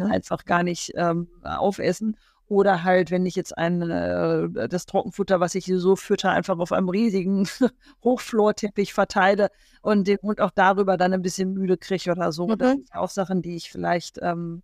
einfach 0.00 0.44
gar 0.44 0.62
nicht 0.62 0.92
ähm, 0.96 1.28
aufessen. 1.42 2.16
Oder 2.48 2.82
halt, 2.82 3.10
wenn 3.10 3.26
ich 3.26 3.36
jetzt 3.36 3.56
ein, 3.56 3.82
äh, 3.82 4.68
das 4.68 4.86
Trockenfutter, 4.86 5.38
was 5.38 5.54
ich 5.54 5.66
so 5.66 5.96
fütter, 5.96 6.30
einfach 6.30 6.58
auf 6.58 6.72
einem 6.72 6.88
riesigen 6.88 7.46
Hochflorteppich 8.04 8.94
verteile 8.94 9.50
und 9.82 10.08
den 10.08 10.18
Hund 10.22 10.40
auch 10.40 10.50
darüber 10.50 10.96
dann 10.96 11.12
ein 11.12 11.22
bisschen 11.22 11.52
müde 11.52 11.76
kriege 11.76 12.10
oder 12.10 12.32
so. 12.32 12.48
Mhm. 12.48 12.58
Das 12.58 12.70
sind 12.70 12.94
auch 12.94 13.10
Sachen, 13.10 13.42
die 13.42 13.56
ich 13.56 13.70
vielleicht 13.70 14.18
ähm, 14.22 14.62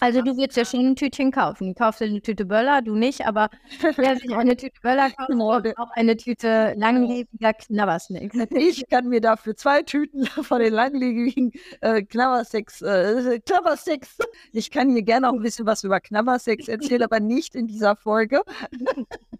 also 0.00 0.22
du 0.22 0.36
würdest 0.36 0.56
ja 0.56 0.64
schon 0.64 0.90
ein 0.90 0.96
Tütchen 0.96 1.30
kaufen. 1.30 1.68
Du 1.68 1.74
kaufst 1.74 2.02
eine 2.02 2.20
Tüte 2.20 2.44
Böller, 2.44 2.82
du 2.82 2.94
nicht, 2.94 3.26
aber 3.26 3.48
wer 3.96 4.16
sich 4.16 4.34
eine 4.34 4.56
Tüte 4.56 4.80
Böller 4.82 5.10
kauft, 5.16 5.78
auch 5.78 5.90
eine 5.92 6.16
Tüte 6.16 6.74
langlebiger 6.76 7.54
Knabbersnacks. 7.54 8.36
Ich 8.54 8.88
kann 8.88 9.08
mir 9.08 9.20
dafür 9.20 9.56
zwei 9.56 9.82
Tüten 9.82 10.26
von 10.42 10.60
den 10.60 10.72
langlebigen 10.72 11.52
äh, 11.80 12.02
Knabbersnacks, 12.02 12.82
äh, 12.82 13.40
Knabbersnacks. 13.44 14.18
Ich 14.52 14.70
kann 14.70 14.90
hier 14.90 15.02
gerne 15.02 15.28
auch 15.28 15.34
ein 15.34 15.42
bisschen 15.42 15.66
was 15.66 15.84
über 15.84 16.00
Knabbersnacks 16.00 16.68
erzählen, 16.68 17.02
aber 17.02 17.20
nicht 17.20 17.54
in 17.54 17.66
dieser 17.66 17.96
Folge. 17.96 18.42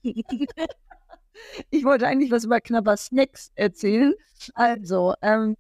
ich 0.02 1.84
wollte 1.84 2.06
eigentlich 2.06 2.30
was 2.30 2.44
über 2.44 2.60
Knabbersnacks 2.60 3.50
erzählen. 3.54 4.14
Also, 4.54 5.14
ähm, 5.22 5.56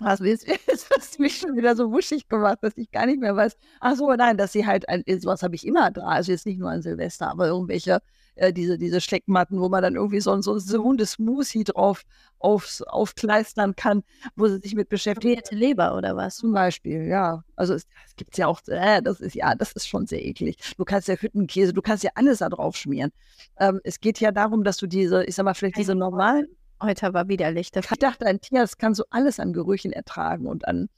was 0.00 0.20
jetzt, 0.20 0.46
jetzt 0.48 0.90
hast 0.96 1.18
du 1.18 1.22
mich 1.22 1.38
schon 1.38 1.56
wieder 1.56 1.76
so 1.76 1.92
wuschig 1.92 2.28
gemacht, 2.28 2.58
dass 2.62 2.76
ich 2.76 2.90
gar 2.90 3.06
nicht 3.06 3.20
mehr 3.20 3.36
weiß. 3.36 3.56
Ach 3.80 3.96
so, 3.96 4.12
nein, 4.12 4.36
dass 4.36 4.52
sie 4.52 4.66
halt, 4.66 4.88
ein, 4.88 5.04
sowas 5.20 5.42
habe 5.42 5.54
ich 5.54 5.66
immer 5.66 5.90
da. 5.90 6.02
Also 6.02 6.32
jetzt 6.32 6.46
nicht 6.46 6.58
nur 6.58 6.70
an 6.70 6.82
Silvester, 6.82 7.30
aber 7.30 7.48
irgendwelche, 7.48 8.00
äh, 8.36 8.52
diese, 8.52 8.78
diese 8.78 9.00
Steckmatten, 9.00 9.60
wo 9.60 9.68
man 9.68 9.82
dann 9.82 9.96
irgendwie 9.96 10.20
so, 10.20 10.40
so, 10.40 10.58
so 10.58 10.82
Hundesmoothie 10.82 11.64
drauf 11.64 12.02
aufs, 12.38 12.82
aufkleistern 12.82 13.76
kann, 13.76 14.02
wo 14.34 14.48
sie 14.48 14.58
sich 14.58 14.74
mit 14.74 14.88
beschäftigt. 14.88 15.52
Leber 15.52 15.96
oder 15.96 16.16
was? 16.16 16.36
Zum 16.36 16.52
Beispiel, 16.52 17.06
ja. 17.06 17.44
Also 17.56 17.74
es, 17.74 17.86
es 18.06 18.16
gibt 18.16 18.38
ja 18.38 18.46
auch, 18.46 18.60
äh, 18.66 19.02
das 19.02 19.20
ist 19.20 19.34
ja, 19.34 19.54
das 19.54 19.72
ist 19.72 19.88
schon 19.88 20.06
sehr 20.06 20.24
eklig. 20.24 20.56
Du 20.76 20.84
kannst 20.84 21.08
ja 21.08 21.14
Hüttenkäse, 21.14 21.72
du 21.72 21.82
kannst 21.82 22.04
ja 22.04 22.10
alles 22.14 22.38
da 22.38 22.48
drauf 22.48 22.76
schmieren. 22.76 23.12
Ähm, 23.58 23.80
es 23.84 24.00
geht 24.00 24.20
ja 24.20 24.32
darum, 24.32 24.64
dass 24.64 24.78
du 24.78 24.86
diese, 24.86 25.24
ich 25.24 25.34
sag 25.34 25.44
mal, 25.44 25.54
vielleicht 25.54 25.76
diese 25.76 25.94
normalen 25.94 26.46
Heute 26.82 27.12
war 27.12 27.28
widerlich. 27.28 27.70
Ich 27.74 27.98
dachte, 27.98 28.26
ein 28.26 28.40
Tier, 28.40 28.60
das 28.60 28.78
kann 28.78 28.94
so 28.94 29.04
alles 29.10 29.38
an 29.38 29.52
Gerüchen 29.52 29.92
ertragen 29.92 30.46
und 30.46 30.66
an 30.66 30.88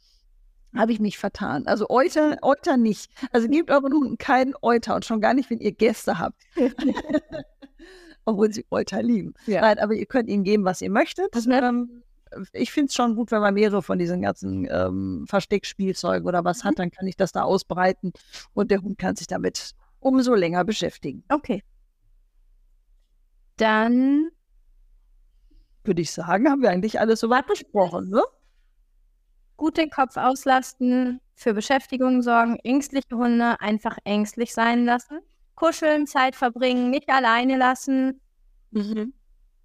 habe 0.75 0.93
ich 0.93 1.01
mich 1.01 1.19
vertan. 1.19 1.67
Also 1.67 1.87
Euter, 1.91 2.39
Euter 2.43 2.77
nicht. 2.77 3.11
Also 3.31 3.49
gebt 3.49 3.71
euren 3.71 3.93
Hunden 3.93 4.19
keinen 4.19 4.55
Euter 4.63 4.95
und 4.95 5.05
schon 5.05 5.21
gar 5.21 5.35
nicht, 5.35 5.51
wenn 5.51 5.61
ihr 5.61 5.73
Gäste 5.73 6.19
habt. 6.19 6.41
Obwohl 8.25 8.53
sie 8.53 8.65
Euter 8.71 9.03
lieben. 9.03 9.35
Ja. 9.47 9.61
Nein, 9.61 9.79
aber 9.79 9.95
ihr 9.95 10.07
könnt 10.07 10.29
ihnen 10.29 10.45
geben, 10.45 10.65
was 10.65 10.81
ihr 10.81 10.91
möchtet. 10.91 11.35
Ähm, 11.47 12.03
ich 12.53 12.73
finde 12.73 12.89
es 12.89 12.95
schon 12.95 13.17
gut, 13.17 13.31
wenn 13.31 13.41
man 13.41 13.55
mehrere 13.55 13.83
von 13.83 13.99
diesen 13.99 14.23
ganzen 14.23 14.67
ähm, 14.71 15.27
Versteckspielzeugen 15.29 16.27
oder 16.27 16.45
was 16.45 16.63
mhm. 16.63 16.69
hat, 16.69 16.79
dann 16.79 16.91
kann 16.91 17.07
ich 17.07 17.17
das 17.17 17.33
da 17.33 17.43
ausbreiten 17.43 18.13
und 18.55 18.71
der 18.71 18.81
Hund 18.83 18.99
kann 18.99 19.17
sich 19.17 19.27
damit 19.27 19.73
umso 20.01 20.35
länger 20.35 20.65
beschäftigen. 20.65 21.25
Okay. 21.29 21.63
Dann 23.57 24.31
würde 25.85 26.03
ich 26.03 26.13
sagen, 26.13 26.49
haben 26.49 26.63
wir 26.63 26.71
eigentlich 26.71 27.01
alles 27.01 27.21
soweit 27.21 27.47
besprochen, 27.47 28.11
ne? 28.11 28.23
Gut 29.57 29.77
den 29.77 29.91
Kopf 29.91 30.17
auslasten, 30.17 31.21
für 31.35 31.55
Beschäftigung 31.55 32.23
sorgen, 32.23 32.57
ängstliche 32.65 33.15
Hunde 33.15 33.61
einfach 33.61 33.99
ängstlich 34.05 34.55
sein 34.55 34.85
lassen, 34.85 35.21
kuscheln, 35.55 36.07
Zeit 36.07 36.37
verbringen, 36.37 36.91
nicht 36.91 37.09
alleine 37.09 37.57
lassen 37.57 38.21
mhm. 38.71 39.13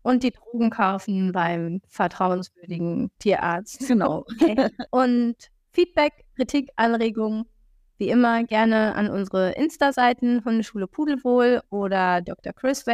und 0.01 0.23
die 0.23 0.31
Drogen 0.31 0.69
kaufen 0.69 1.31
beim 1.31 1.81
vertrauenswürdigen 1.87 3.11
Tierarzt. 3.19 3.87
Genau. 3.87 4.25
Okay. 4.41 4.69
Und 4.91 5.35
Feedback, 5.71 6.25
Kritik, 6.35 6.69
Anregungen, 6.75 7.45
wie 7.97 8.09
immer 8.09 8.43
gerne 8.43 8.95
an 8.95 9.09
unsere 9.09 9.51
Insta-Seiten 9.51 10.43
Hundeschule 10.45 10.87
Pudelwohl 10.87 11.61
oder 11.69 12.21
Dr. 12.21 12.53
Chris 12.53 12.85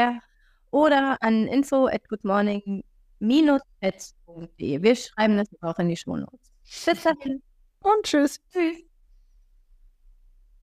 oder 0.71 1.17
an 1.21 1.47
info 1.47 1.87
at 1.87 2.07
goodmorning 2.09 2.83
minus-pets.de. 3.23 4.81
Wir 4.81 4.95
schreiben 4.95 5.37
das 5.37 5.47
auch 5.61 5.79
in 5.79 5.89
die 5.89 5.97
Shownotes. 5.97 6.51
Bis 6.85 7.03
dahin 7.03 7.41
und 7.81 8.03
tschüss. 8.03 8.39
Tschüss. 8.51 8.83